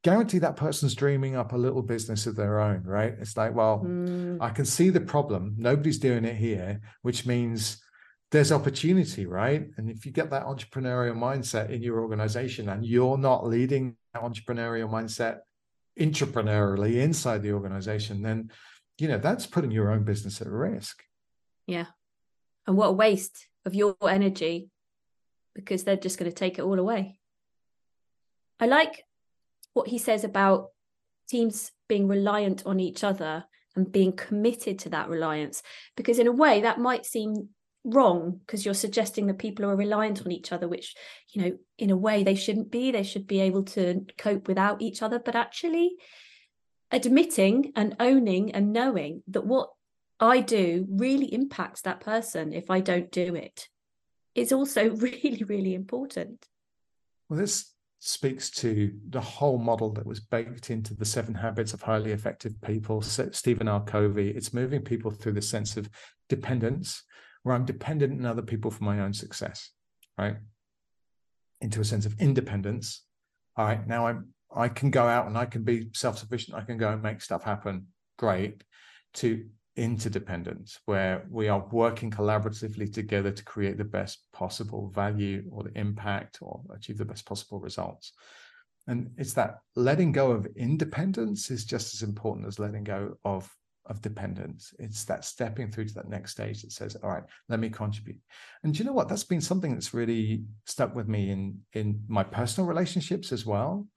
[0.03, 3.15] guarantee that person's dreaming up a little business of their own, right?
[3.21, 4.39] It's like, well, mm.
[4.41, 5.55] I can see the problem.
[5.59, 7.83] Nobody's doing it here, which means
[8.31, 9.69] there's opportunity, right?
[9.77, 14.23] And if you get that entrepreneurial mindset in your organization and you're not leading that
[14.23, 15.41] entrepreneurial mindset
[15.99, 18.51] intrapreneurially inside the organization, then
[18.99, 21.03] you know that's putting your own business at risk.
[21.67, 21.87] Yeah.
[22.67, 24.71] And what a waste of your energy
[25.55, 27.19] because they're just going to take it all away.
[28.61, 29.05] I like
[29.75, 30.69] what he says about
[31.29, 33.45] teams being reliant on each other
[33.77, 35.63] and being committed to that reliance
[35.97, 37.49] because in a way that might seem
[37.85, 40.95] wrong because you're suggesting that people are reliant on each other which
[41.33, 42.91] you know in a way they shouldn't be.
[42.91, 45.19] They should be able to cope without each other.
[45.19, 45.97] But actually
[46.91, 49.71] admitting and owning and knowing that what
[50.19, 53.69] i do really impacts that person if i don't do it
[54.35, 56.47] is also really really important.
[57.29, 61.83] Well this speaks to the whole model that was baked into the seven habits of
[61.83, 65.89] highly effective people stephen r covey it's moving people through the sense of
[66.29, 67.03] dependence
[67.43, 69.71] where I'm dependent on other people for my own success,
[70.19, 70.37] right?
[71.61, 73.05] Into a sense of independence.
[73.57, 76.57] All right, now I'm I can go out and I can be self-sufficient.
[76.57, 77.87] I can go and make stuff happen.
[78.19, 78.65] Great.
[79.15, 79.45] To
[79.81, 85.77] interdependence, where we are working collaboratively together to create the best possible value or the
[85.79, 88.13] impact or achieve the best possible results.
[88.87, 93.51] And it's that letting go of independence is just as important as letting go of
[93.87, 94.73] of dependence.
[94.79, 98.21] It's that stepping through to that next stage that says, all right, let me contribute.
[98.63, 99.09] And do you know what?
[99.09, 103.89] That's been something that's really stuck with me in in my personal relationships as well.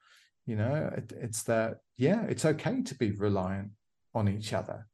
[0.46, 3.72] You know, it, it's that, yeah, it's okay to be reliant
[4.14, 4.88] on each other.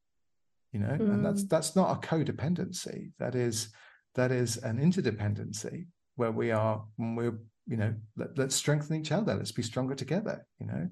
[0.72, 1.00] You know, mm.
[1.00, 1.50] and that's mm.
[1.50, 3.12] that's not a codependency.
[3.20, 3.70] That is
[4.16, 9.12] that is an interdependency where we are when we're you know let, us strengthen each
[9.12, 10.90] other let's be stronger together you know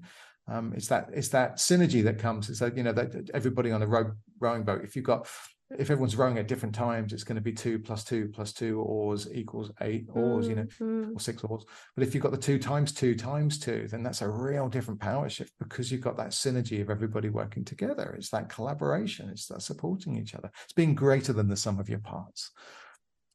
[0.50, 2.48] um, it's that it's that synergy that comes.
[2.48, 4.82] It's like you know that everybody on a row, rowing boat.
[4.82, 5.28] If you've got
[5.70, 8.80] if everyone's rowing at different times, it's going to be two plus two plus two
[8.80, 11.16] oars equals eight oars, you know, Mm-hmm.
[11.16, 11.64] or six oars.
[11.94, 15.00] But if you've got the two times two times two, then that's a real different
[15.00, 18.14] power shift because you've got that synergy of everybody working together.
[18.16, 20.50] It's that collaboration, it's that supporting each other.
[20.64, 22.50] It's being greater than the sum of your parts.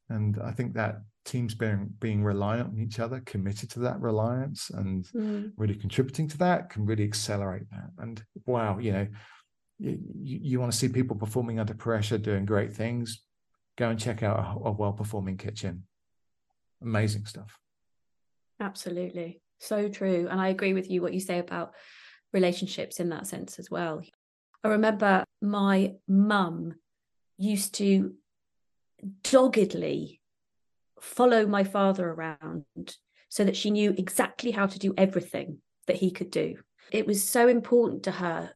[0.10, 4.70] And I think that teams being being reliant on each other, committed to that reliance
[4.70, 5.54] and Mm.
[5.58, 7.90] really contributing to that can really accelerate that.
[8.00, 9.08] And wow, you know,
[9.80, 13.22] you, you want to see people performing under pressure, doing great things,
[13.78, 15.84] go and check out a, a well-performing kitchen.
[16.82, 17.60] Amazing stuff.
[18.60, 19.42] Absolutely.
[19.60, 20.28] So true.
[20.30, 21.74] And I agree with you what you say about
[22.34, 24.02] relationships in that sense as well.
[24.64, 26.76] I remember my mum
[27.38, 28.14] used to
[29.24, 30.22] doggedly
[31.02, 32.66] follow my father around
[33.30, 35.58] so that she knew exactly how to do everything
[35.88, 36.56] that he could do.
[36.92, 38.52] It was so important to her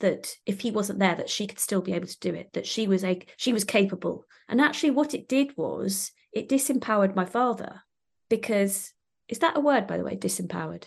[0.00, 2.66] that if he wasn't there that she could still be able to do it that
[2.66, 7.24] she was a she was capable and actually what it did was it disempowered my
[7.24, 7.82] father
[8.28, 8.92] because
[9.28, 10.84] is that a word by the way disempowered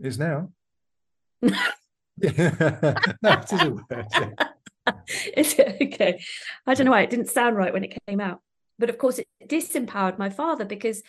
[0.00, 0.50] Is now.
[1.42, 1.58] no,
[2.20, 4.06] it is a word.
[4.12, 4.30] yeah.
[5.36, 6.22] is it okay
[6.66, 8.40] i don't know why it didn't sound right when it came out
[8.78, 11.02] but of course it disempowered my father because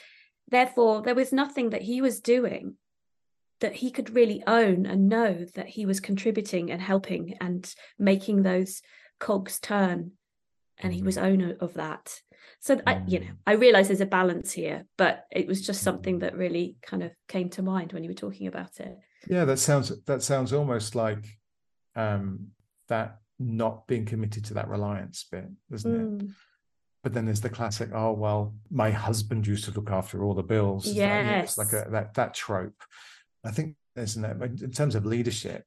[0.50, 2.76] therefore there was nothing that he was doing
[3.60, 8.44] that he could really own and know that he was contributing and helping and making
[8.44, 8.82] those
[9.20, 10.12] cogs turn
[10.80, 12.22] and he was owner of that
[12.60, 13.38] so I, you know Mm.
[13.48, 17.12] i realize there's a balance here but it was just something that really kind of
[17.28, 18.96] came to mind when you were talking about it
[19.28, 21.26] Yeah, that sounds that sounds almost like
[21.96, 22.50] um
[22.88, 26.08] that not being committed to that reliance bit, doesn't it?
[26.24, 26.32] Mm,
[27.04, 30.44] But then there's the classic, oh well, my husband used to look after all the
[30.44, 30.86] bills.
[30.88, 30.96] Like,
[31.44, 32.82] it's like a, that that trope.
[33.46, 35.64] I think there's no but in terms of leadership,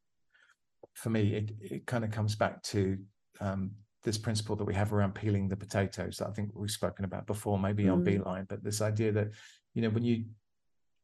[0.94, 2.98] for me, it it kind of comes back to
[3.40, 7.04] um this principle that we have around peeling the potatoes that I think we've spoken
[7.04, 8.04] about before, maybe on Mm.
[8.04, 9.28] Beeline, but this idea that,
[9.74, 10.24] you know, when you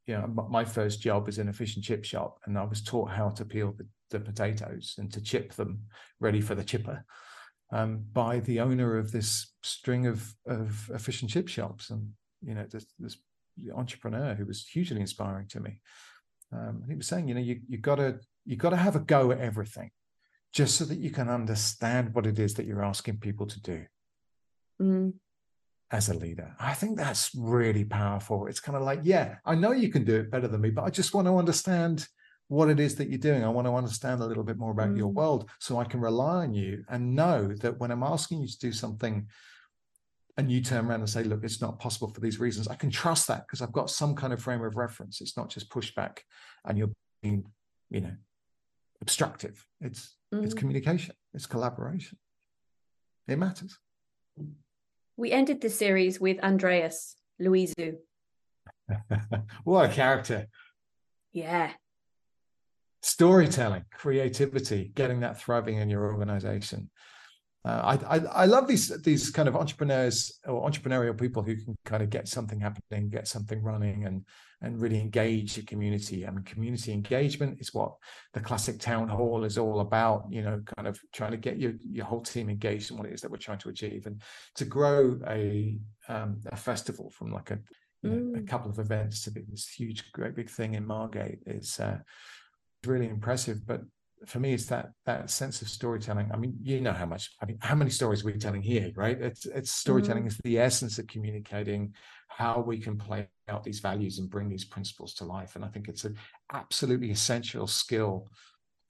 [0.06, 2.80] you know, my first job was in a fish and chip shop, and I was
[2.80, 5.80] taught how to peel the, the potatoes and to chip them
[6.20, 7.04] ready for the chipper
[7.72, 12.10] um, by the owner of this string of of uh, fish and chip shops, and
[12.40, 13.16] you know, this this
[13.74, 15.80] entrepreneur who was hugely inspiring to me.
[16.52, 19.30] Um, and he was saying, you know, you you gotta you gotta have a go
[19.32, 19.90] at everything,
[20.52, 23.84] just so that you can understand what it is that you're asking people to do
[24.80, 25.12] mm,
[25.90, 26.54] as a leader.
[26.58, 28.46] I think that's really powerful.
[28.46, 30.84] It's kind of like, yeah, I know you can do it better than me, but
[30.84, 32.06] I just want to understand
[32.48, 33.44] what it is that you're doing.
[33.44, 35.14] I want to understand a little bit more about your Mm.
[35.14, 38.58] world so I can rely on you and know that when I'm asking you to
[38.58, 39.26] do something
[40.36, 42.90] and you turn around and say, look, it's not possible for these reasons, I can
[42.90, 45.20] trust that because I've got some kind of frame of reference.
[45.20, 46.18] It's not just pushback
[46.64, 46.90] and you're
[47.22, 47.46] being,
[47.90, 48.14] you know,
[49.00, 49.64] obstructive.
[49.80, 50.58] It's it's mm.
[50.58, 52.18] communication, it's collaboration.
[53.28, 53.78] It matters.
[55.16, 57.96] We ended the series with Andreas Loizou.
[59.64, 60.46] what a character.
[61.32, 61.70] Yeah.
[63.02, 66.90] storytelling, creativity, getting that thriving in your organization.
[67.66, 71.74] Uh, I, I I love these these kind of entrepreneurs or entrepreneurial people who can
[71.84, 74.24] kind of get something happening, get something running, and
[74.62, 76.24] and really engage the community.
[76.26, 77.92] I mean, community engagement is what
[78.34, 80.26] the classic town hall is all about.
[80.30, 83.14] You know, kind of trying to get your your whole team engaged in what it
[83.14, 84.22] is that we're trying to achieve, and
[84.54, 85.76] to grow a
[86.08, 87.58] um, a festival from like a
[88.02, 88.48] you know, a Mm.
[88.48, 91.98] couple of events to be this huge, great big thing in Margate is uh,
[92.84, 93.66] really impressive.
[93.66, 93.82] But
[94.24, 96.30] for me, it's that that sense of storytelling.
[96.32, 99.20] I mean, you know how much, I mean, how many stories we're telling here, right?
[99.20, 99.80] It's it's mm-hmm.
[99.80, 101.94] storytelling is the essence of communicating
[102.28, 105.56] how we can play out these values and bring these principles to life.
[105.56, 106.16] And I think it's an
[106.52, 108.28] absolutely essential skill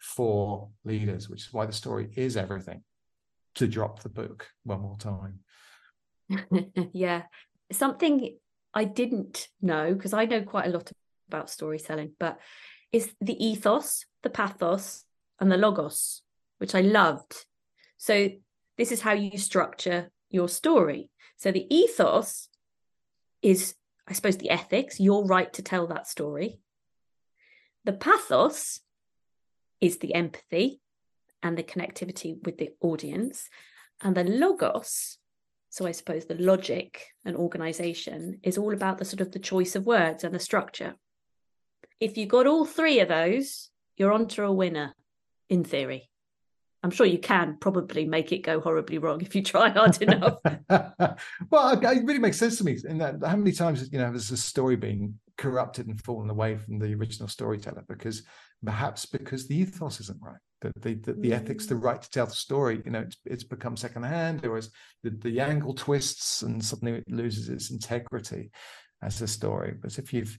[0.00, 2.82] for leaders, which is why the story is everything.
[3.56, 5.40] To drop the book one more time.
[6.92, 7.22] yeah.
[7.72, 8.36] Something
[8.74, 10.92] I didn't know, because I know quite a lot
[11.28, 12.38] about storytelling, but
[12.92, 15.05] is the ethos, the pathos,
[15.40, 16.22] and the logos,
[16.58, 17.44] which I loved.
[17.96, 18.30] So
[18.78, 21.10] this is how you structure your story.
[21.36, 22.48] So the ethos
[23.42, 23.74] is,
[24.08, 26.58] I suppose, the ethics, your right to tell that story.
[27.84, 28.80] The pathos
[29.80, 30.80] is the empathy
[31.42, 33.48] and the connectivity with the audience.
[34.02, 35.18] And the logos,
[35.70, 39.76] so I suppose the logic and organization is all about the sort of the choice
[39.76, 40.96] of words and the structure.
[42.00, 44.94] If you got all three of those, you're onto a winner
[45.48, 46.08] in theory.
[46.82, 50.38] I'm sure you can probably make it go horribly wrong if you try hard enough.
[51.50, 54.30] well, it really makes sense to me in that how many times you know has
[54.30, 58.22] a story been corrupted and fallen away from the original storyteller because
[58.64, 61.82] perhaps because the ethos isn't right that the, the, the ethics the mm.
[61.82, 64.70] right to tell the story you know it's, it's become secondhand or as
[65.02, 68.50] the, the angle twists and suddenly it loses its integrity
[69.02, 70.38] as a story but if you've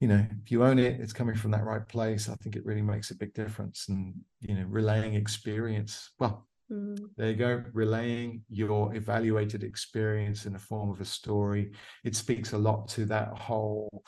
[0.00, 2.64] you know if you own it it's coming from that right place i think it
[2.64, 6.98] really makes a big difference and you know relaying experience well Mm.
[7.16, 11.72] There you go, relaying your evaluated experience in the form of a story.
[12.04, 14.04] It speaks a lot to that whole.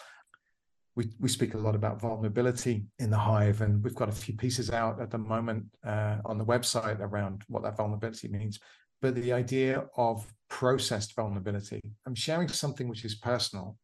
[0.94, 4.36] We, we speak a lot about vulnerability in the hive, and we've got a few
[4.36, 8.58] pieces out at the moment uh, on the website around what that vulnerability means.
[9.00, 13.78] But the idea of processed vulnerability, I'm sharing something which is personal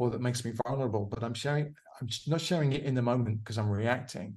[0.00, 3.44] or that makes me vulnerable, but I'm sharing, I'm not sharing it in the moment
[3.44, 4.36] because I'm reacting.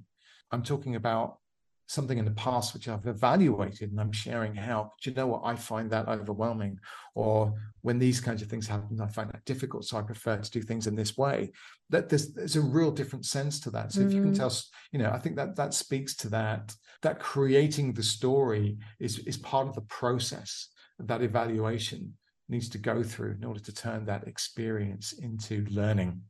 [0.52, 1.38] I'm talking about
[1.86, 5.40] something in the past which I've evaluated and I'm sharing how, do you know what,
[5.42, 6.78] I find that overwhelming.
[7.14, 9.86] Or when these kinds of things happen, I find that difficult.
[9.86, 11.50] So I prefer to do things in this way.
[11.88, 13.90] That there's, there's a real different sense to that.
[13.90, 14.08] So mm-hmm.
[14.08, 14.36] if you can mm.
[14.36, 14.52] tell,
[14.92, 19.38] you know, I think that that speaks to that, that creating the story is, is
[19.38, 22.12] part of the process, that evaluation
[22.48, 26.20] needs to go through in order to turn that experience into learning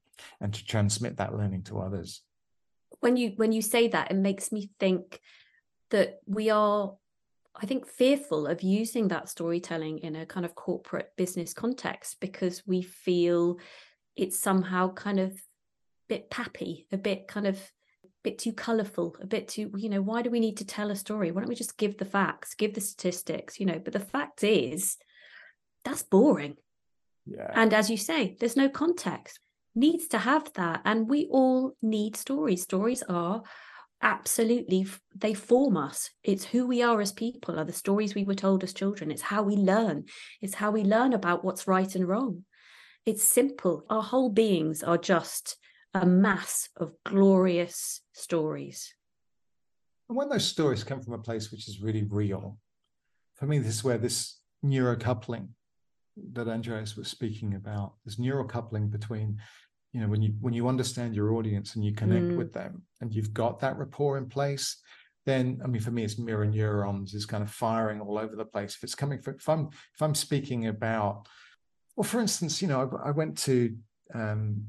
[0.41, 2.23] and to transmit that learning to others
[3.01, 5.21] when you when you say that it makes me think
[5.91, 6.95] that we are
[7.57, 12.63] I think fearful of using that storytelling in a kind of corporate business context because
[12.67, 13.59] we feel
[14.17, 15.35] it's somehow kind of a
[16.09, 17.57] bit pappy, a bit kind of
[18.05, 20.91] a bit too colorful, a bit too, you know, why do we need to tell
[20.91, 21.31] a story?
[21.31, 23.79] Why don't we just give the facts, give the statistics, you know?
[23.79, 24.97] But the fact is,
[25.85, 26.57] that's boring.
[27.27, 27.51] Yeah.
[27.55, 29.39] And as you say, there's no context.
[29.75, 30.83] Needs to have that.
[30.85, 32.63] And we all need stories.
[32.63, 33.43] Stories are
[34.05, 38.35] absolutely they form us it's who we are as people are the stories we were
[38.35, 40.05] told as children it's how we learn
[40.43, 42.45] it's how we learn about what's right and wrong
[43.07, 45.57] it's simple our whole beings are just
[45.95, 48.95] a mass of glorious stories
[50.11, 52.59] and when those stories come from a place which is really real
[53.37, 55.49] for me this is where this neurocoupling
[56.33, 59.39] that andreas was speaking about this neurocoupling between
[59.95, 62.37] you know when you when you understand your audience and you connect mm.
[62.37, 64.79] with them and you've got that rapport in place
[65.25, 68.45] then i mean for me it's mirror neurons is kind of firing all over the
[68.45, 71.27] place if it's coming from if i'm if i'm speaking about
[71.97, 73.77] well for instance you know i, I went to
[74.15, 74.65] um,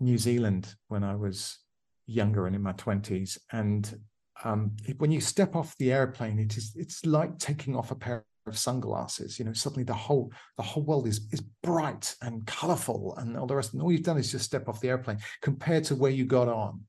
[0.00, 1.58] new zealand when i was
[2.06, 4.00] younger and in my 20s and
[4.44, 8.24] um, when you step off the airplane it is it's like taking off a pair
[8.46, 13.14] of sunglasses you know suddenly the whole the whole world is is bright and colorful
[13.18, 15.84] and all the rest and all you've done is just step off the airplane compared
[15.84, 16.80] to where you got on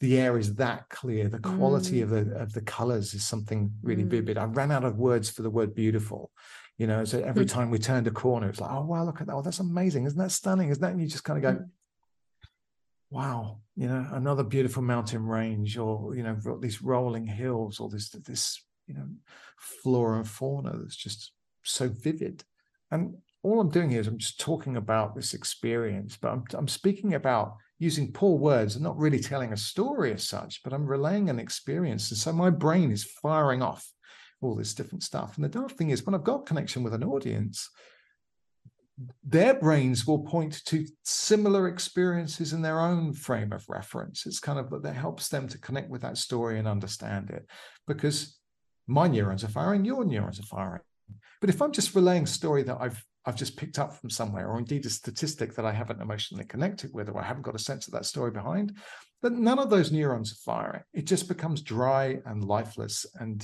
[0.00, 2.02] the air is that clear the quality mm.
[2.02, 4.08] of the of the colors is something really mm.
[4.08, 6.30] vivid i ran out of words for the word beautiful
[6.76, 7.50] you know so every mm.
[7.50, 10.04] time we turned a corner it's like oh wow look at that oh that's amazing
[10.04, 11.68] isn't that stunning isn't that and you just kind of go mm.
[13.10, 18.10] wow you know another beautiful mountain range or you know these rolling hills or this
[18.10, 19.06] this you know
[19.58, 21.32] flora and fauna that's just
[21.62, 22.44] so vivid.
[22.90, 26.68] And all i'm doing here is i'm just talking about this experience but i'm, I'm
[26.68, 30.86] speaking about using poor words and not really telling a story as such but i'm
[30.86, 32.10] relaying an experience.
[32.10, 33.86] And so my brain is firing off
[34.40, 35.36] all this different stuff.
[35.36, 37.68] And the dark thing is when i've got connection with an audience
[39.22, 44.26] their brains will point to similar experiences in their own frame of reference.
[44.26, 47.46] It's kind of that helps them to connect with that story and understand it.
[47.86, 48.37] Because
[48.88, 50.80] my neurons are firing, your neurons are firing.
[51.40, 54.48] But if I'm just relaying a story that I've I've just picked up from somewhere,
[54.48, 57.58] or indeed a statistic that I haven't emotionally connected with, or I haven't got a
[57.58, 58.78] sense of that story behind,
[59.22, 60.82] then none of those neurons are firing.
[60.94, 63.04] It just becomes dry and lifeless.
[63.20, 63.40] And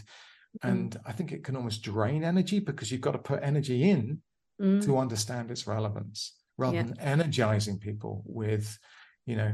[0.65, 0.71] mm.
[0.71, 4.23] and I think it can almost drain energy because you've got to put energy in
[4.61, 4.83] mm.
[4.85, 6.85] to understand its relevance, rather yeah.
[6.85, 8.79] than energizing people with,
[9.27, 9.53] you know,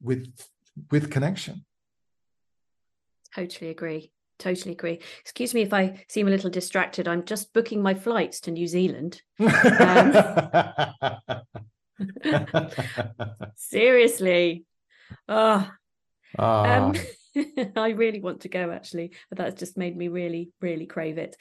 [0.00, 0.32] with
[0.92, 1.64] with connection.
[3.34, 5.00] Totally agree totally agree.
[5.20, 7.08] Excuse me if I seem a little distracted.
[7.08, 9.22] I'm just booking my flights to New Zealand.
[9.40, 10.14] Um,
[13.56, 14.64] seriously.
[15.28, 15.68] Oh.
[16.38, 16.94] Um,
[17.76, 21.36] I really want to go actually, but that's just made me really, really crave it.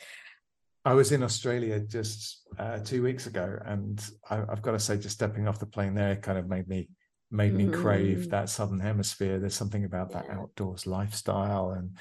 [0.85, 4.97] I was in Australia just uh, two weeks ago, and I, have got to say,
[4.97, 6.87] just stepping off the plane there kind of made me
[7.29, 7.73] made me mm.
[7.73, 9.37] crave that southern hemisphere.
[9.37, 10.39] There's something about that yeah.
[10.39, 11.97] outdoors lifestyle and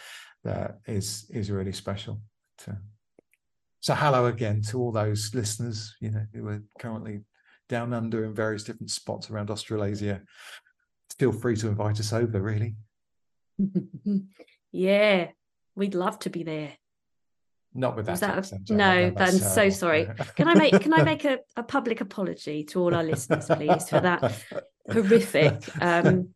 [0.47, 2.21] that is is really special.
[2.59, 2.79] To,
[3.81, 7.21] so hello again to all those listeners, you know, who are currently
[7.69, 10.23] down under in various different spots around Australasia.
[11.19, 12.77] Feel free to invite us over, really.
[14.73, 15.29] yeah,
[15.75, 16.73] we'd love to be there.
[17.75, 18.21] Not with that.
[18.21, 20.09] that no, I'm so uh, sorry.
[20.37, 23.89] Can I make can I make a, a public apology to all our listeners, please,
[23.89, 24.43] for that
[24.91, 25.63] horrific.
[25.83, 26.31] Um,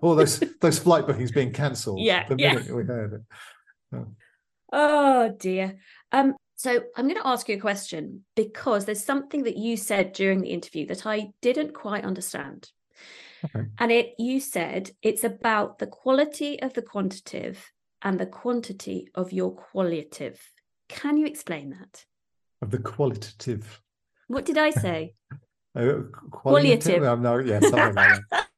[0.00, 2.00] All those those flight bookings being cancelled.
[2.00, 2.54] Yeah, the yeah.
[2.54, 3.20] we heard it.
[3.94, 4.06] Oh.
[4.72, 5.76] Oh dear.
[6.12, 10.12] Um, so I'm going to ask you a question because there's something that you said
[10.12, 12.70] during the interview that I didn't quite understand.
[13.44, 13.66] Okay.
[13.78, 19.32] And it you said it's about the quality of the quantitative and the quantity of
[19.32, 20.40] your qualitative.
[20.88, 22.04] Can you explain that?
[22.62, 23.80] Of the qualitative.
[24.28, 25.14] What did I say?
[25.76, 27.02] Uh, Qualitative.
[27.02, 28.46] Um, no, yeah, something like that.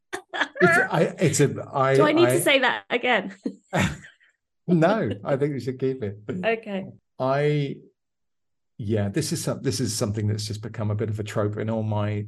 [0.60, 1.68] It's, I, it's a.
[1.72, 3.34] I, Do I need I, to say that again?
[4.66, 6.18] no, I think we should keep it.
[6.28, 6.86] okay.
[7.18, 7.76] I,
[8.78, 11.56] yeah, this is some, this is something that's just become a bit of a trope
[11.56, 12.26] in all my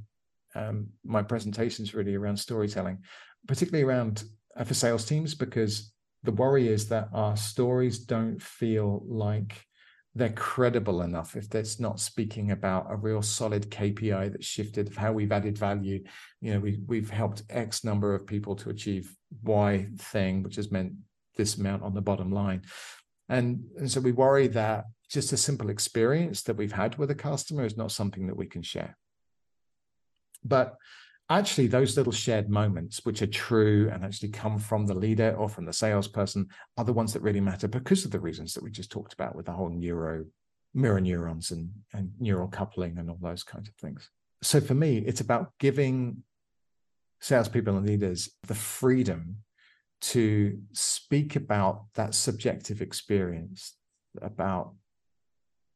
[0.54, 2.98] um, my presentations, really around storytelling,
[3.46, 4.24] particularly around
[4.56, 5.92] uh, for sales teams, because
[6.22, 9.67] the worry is that our stories don't feel like
[10.14, 14.96] they're credible enough if that's not speaking about a real solid KPI that shifted of
[14.96, 16.02] how we've added value.
[16.40, 20.72] You know, we we've helped X number of people to achieve Y thing, which has
[20.72, 20.94] meant
[21.36, 22.62] this amount on the bottom line.
[23.28, 27.14] And, and so we worry that just a simple experience that we've had with a
[27.14, 28.96] customer is not something that we can share.
[30.44, 30.76] But
[31.30, 35.48] actually, those little shared moments, which are true and actually come from the leader or
[35.48, 38.70] from the salesperson, are the ones that really matter because of the reasons that we
[38.70, 40.24] just talked about with the whole neuro
[40.74, 44.10] mirror neurons and, and neural coupling and all those kinds of things.
[44.42, 46.22] So for me, it's about giving
[47.20, 49.38] salespeople and leaders the freedom
[50.00, 53.74] to speak about that subjective experience,
[54.22, 54.74] about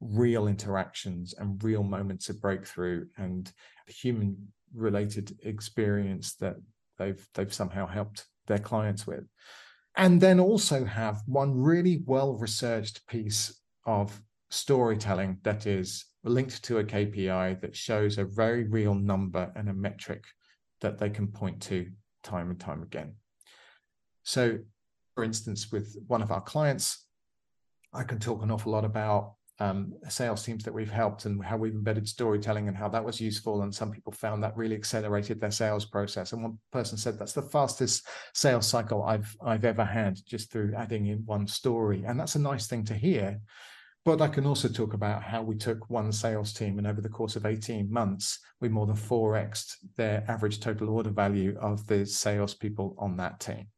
[0.00, 3.52] real interactions and real moments of breakthrough and
[3.86, 6.56] human related experience that
[6.98, 9.24] they've they've somehow helped their clients with.
[9.96, 14.20] And then also have one really well researched piece of
[14.50, 19.74] storytelling that is linked to a KPI that shows a very real number and a
[19.74, 20.24] metric
[20.80, 21.90] that they can point to
[22.22, 23.14] time and time again.
[24.22, 24.58] So
[25.14, 27.06] for instance with one of our clients
[27.92, 31.56] I can talk an awful lot about um, sales teams that we've helped and how
[31.56, 33.62] we've embedded storytelling and how that was useful.
[33.62, 36.32] And some people found that really accelerated their sales process.
[36.32, 40.74] And one person said that's the fastest sales cycle I've I've ever had just through
[40.76, 42.04] adding in one story.
[42.06, 43.40] And that's a nice thing to hear.
[44.04, 47.08] But I can also talk about how we took one sales team and over the
[47.08, 52.04] course of 18 months, we more than 4xed their average total order value of the
[52.04, 53.68] salespeople on that team.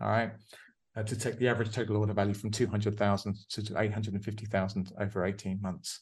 [0.00, 0.32] All right
[0.96, 6.00] uh, to take the average total order value from 200,000 to 850,000 over 18 months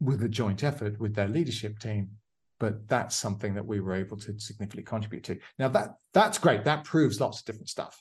[0.00, 2.10] with a joint effort with their leadership team.
[2.58, 5.38] But that's something that we were able to significantly contribute to.
[5.58, 6.64] Now that that's great.
[6.64, 8.00] That proves lots of different stuff.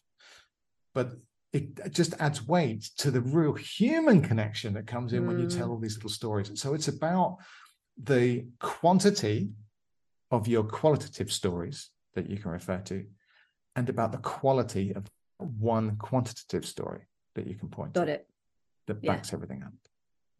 [0.94, 1.14] But
[1.52, 5.28] it just adds weight to the real human connection that comes in mm.
[5.28, 5.72] when you tell mm.
[5.72, 6.50] all these little stories.
[6.50, 7.38] And so it's about
[8.02, 9.52] the quantity
[10.32, 13.06] of your qualitative stories that you can refer to
[13.76, 15.06] and about the quality of
[15.44, 18.30] one quantitative story that you can point Got to it.
[18.88, 19.14] that Yeah.
[19.14, 19.74] backs everything up.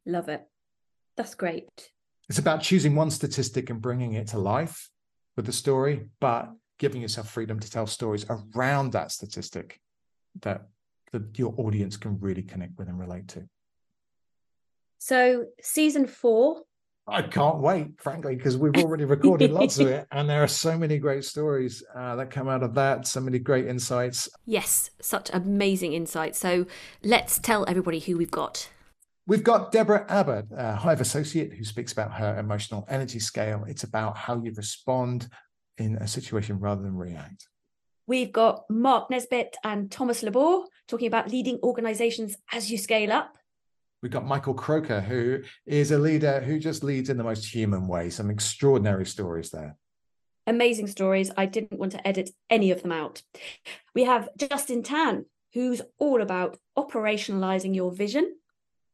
[0.06, 0.48] Love it.
[1.16, 1.92] That's great.
[2.30, 4.90] It's about choosing one statistic and bringing it to life
[5.36, 9.80] with the story, but giving yourself freedom to tell stories around that statistic
[10.42, 10.68] that
[11.12, 13.48] the, your audience can really connect with and relate to.
[14.98, 16.64] So, season four,
[17.06, 20.78] I can't wait, frankly, because we've already recorded lots of it, and there are so
[20.78, 23.06] many great stories uh, that come out of that.
[23.08, 24.30] So many great insights.
[24.46, 26.40] yes, such amazing insights.
[26.40, 26.66] So,
[27.04, 28.70] let's tell everybody who we've got.
[29.26, 33.64] We've got Deborah Abbott, a Hive associate, who speaks about her emotional energy scale.
[33.68, 35.28] It's about how you respond
[35.78, 37.48] in a situation rather than react.
[38.06, 43.38] We've got Mark Nesbitt and Thomas Labor talking about leading organizations as you scale up.
[44.04, 47.88] We've got Michael Croker, who is a leader who just leads in the most human
[47.88, 48.10] way.
[48.10, 49.78] Some extraordinary stories there.
[50.46, 51.32] Amazing stories.
[51.38, 53.22] I didn't want to edit any of them out.
[53.96, 58.36] We have Justin Tan, who's all about operationalizing your vision.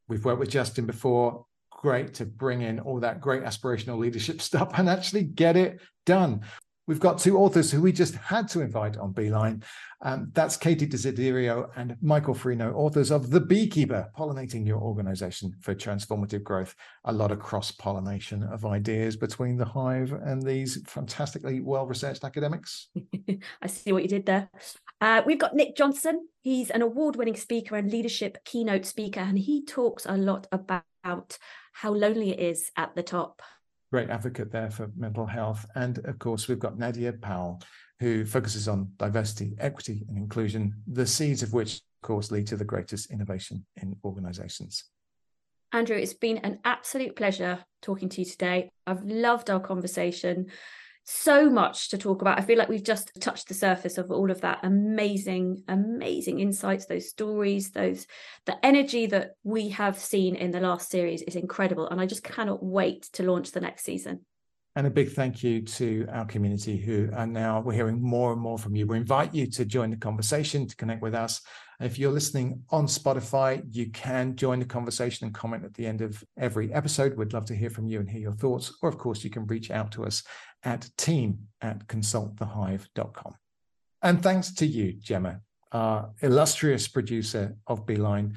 [0.06, 1.44] We've worked with Justin before.
[1.72, 6.42] Great to bring in all that great aspirational leadership stuff and actually get it done.
[6.86, 9.62] We've got two authors who we just had to invite on Beeline.
[10.02, 15.74] Um, that's Katie Desiderio and Michael Freno, authors of The Beekeeper, Pollinating Your Organization for
[15.74, 16.74] Transformative Growth.
[17.04, 22.24] A lot of cross pollination of ideas between the Hive and these fantastically well researched
[22.24, 22.88] academics.
[23.62, 24.50] I see what you did there.
[25.00, 26.28] Uh, we've got Nick Johnson.
[26.42, 31.38] He's an award winning speaker and leadership keynote speaker, and he talks a lot about
[31.72, 33.42] how lonely it is at the top
[33.90, 35.66] great advocate there for mental health.
[35.74, 37.60] And of course, we've got Nadia Powell,
[37.98, 42.56] who focuses on diversity, equity, and inclusion, the seeds of which, of course, lead to
[42.56, 44.84] the greatest innovation in organizations.
[45.72, 48.70] Andrew, it's been an absolute pleasure talking to you today.
[48.86, 50.46] I've loved our conversation.
[51.04, 52.38] So much to talk about.
[52.38, 56.86] I feel like we've just touched the surface of all of that amazing, amazing insights,
[56.86, 58.06] those stories, those
[58.46, 61.88] the energy that we have seen in the last series is incredible.
[61.88, 64.24] And I just cannot wait to launch the next season.
[64.76, 68.40] And a big thank you to our community who are now, we're hearing more and
[68.40, 68.86] more from you.
[68.86, 71.40] We invite you to join the conversation, to connect with us.
[71.80, 76.02] If you're listening on Spotify, you can join the conversation and comment at the end
[76.02, 77.16] of every episode.
[77.16, 78.72] We'd love to hear from you and hear your thoughts.
[78.80, 80.22] Or, of course, you can reach out to us
[80.62, 83.34] at team at consultthehive.com.
[84.02, 85.40] And thanks to you, Gemma,
[85.72, 88.36] our illustrious producer of Beeline.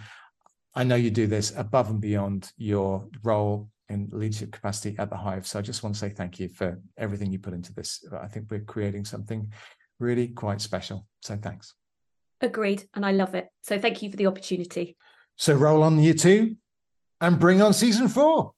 [0.73, 5.15] I know you do this above and beyond your role in leadership capacity at the
[5.15, 5.47] Hive.
[5.47, 8.03] So I just want to say thank you for everything you put into this.
[8.21, 9.53] I think we're creating something
[9.99, 11.07] really quite special.
[11.21, 11.73] So thanks.
[12.41, 12.83] Agreed.
[12.93, 13.47] And I love it.
[13.61, 14.97] So thank you for the opportunity.
[15.37, 16.57] So roll on year two
[17.21, 18.51] and bring on season four.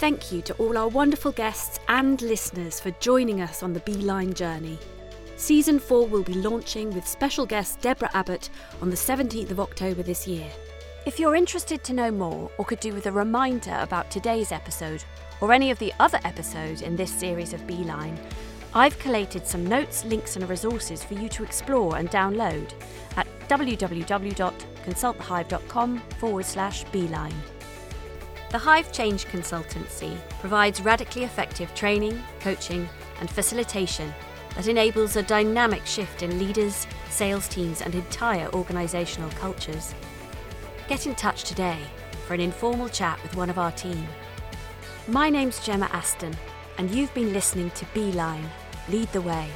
[0.00, 4.34] Thank you to all our wonderful guests and listeners for joining us on the Beeline
[4.34, 4.78] journey.
[5.40, 8.50] Season 4 will be launching with special guest Deborah Abbott
[8.82, 10.46] on the 17th of October this year.
[11.06, 15.02] If you're interested to know more or could do with a reminder about today's episode
[15.40, 18.20] or any of the other episodes in this series of Beeline,
[18.74, 22.74] I've collated some notes, links, and resources for you to explore and download
[23.16, 27.42] at www.consultthehive.com forward slash beeline.
[28.50, 32.86] The Hive Change Consultancy provides radically effective training, coaching,
[33.20, 34.12] and facilitation
[34.56, 39.94] that enables a dynamic shift in leaders, sales teams, and entire organisational cultures.
[40.88, 41.78] Get in touch today
[42.26, 44.06] for an informal chat with one of our team.
[45.08, 46.36] My name's Gemma Aston,
[46.78, 48.48] and you've been listening to Beeline
[48.88, 49.48] Lead the Way.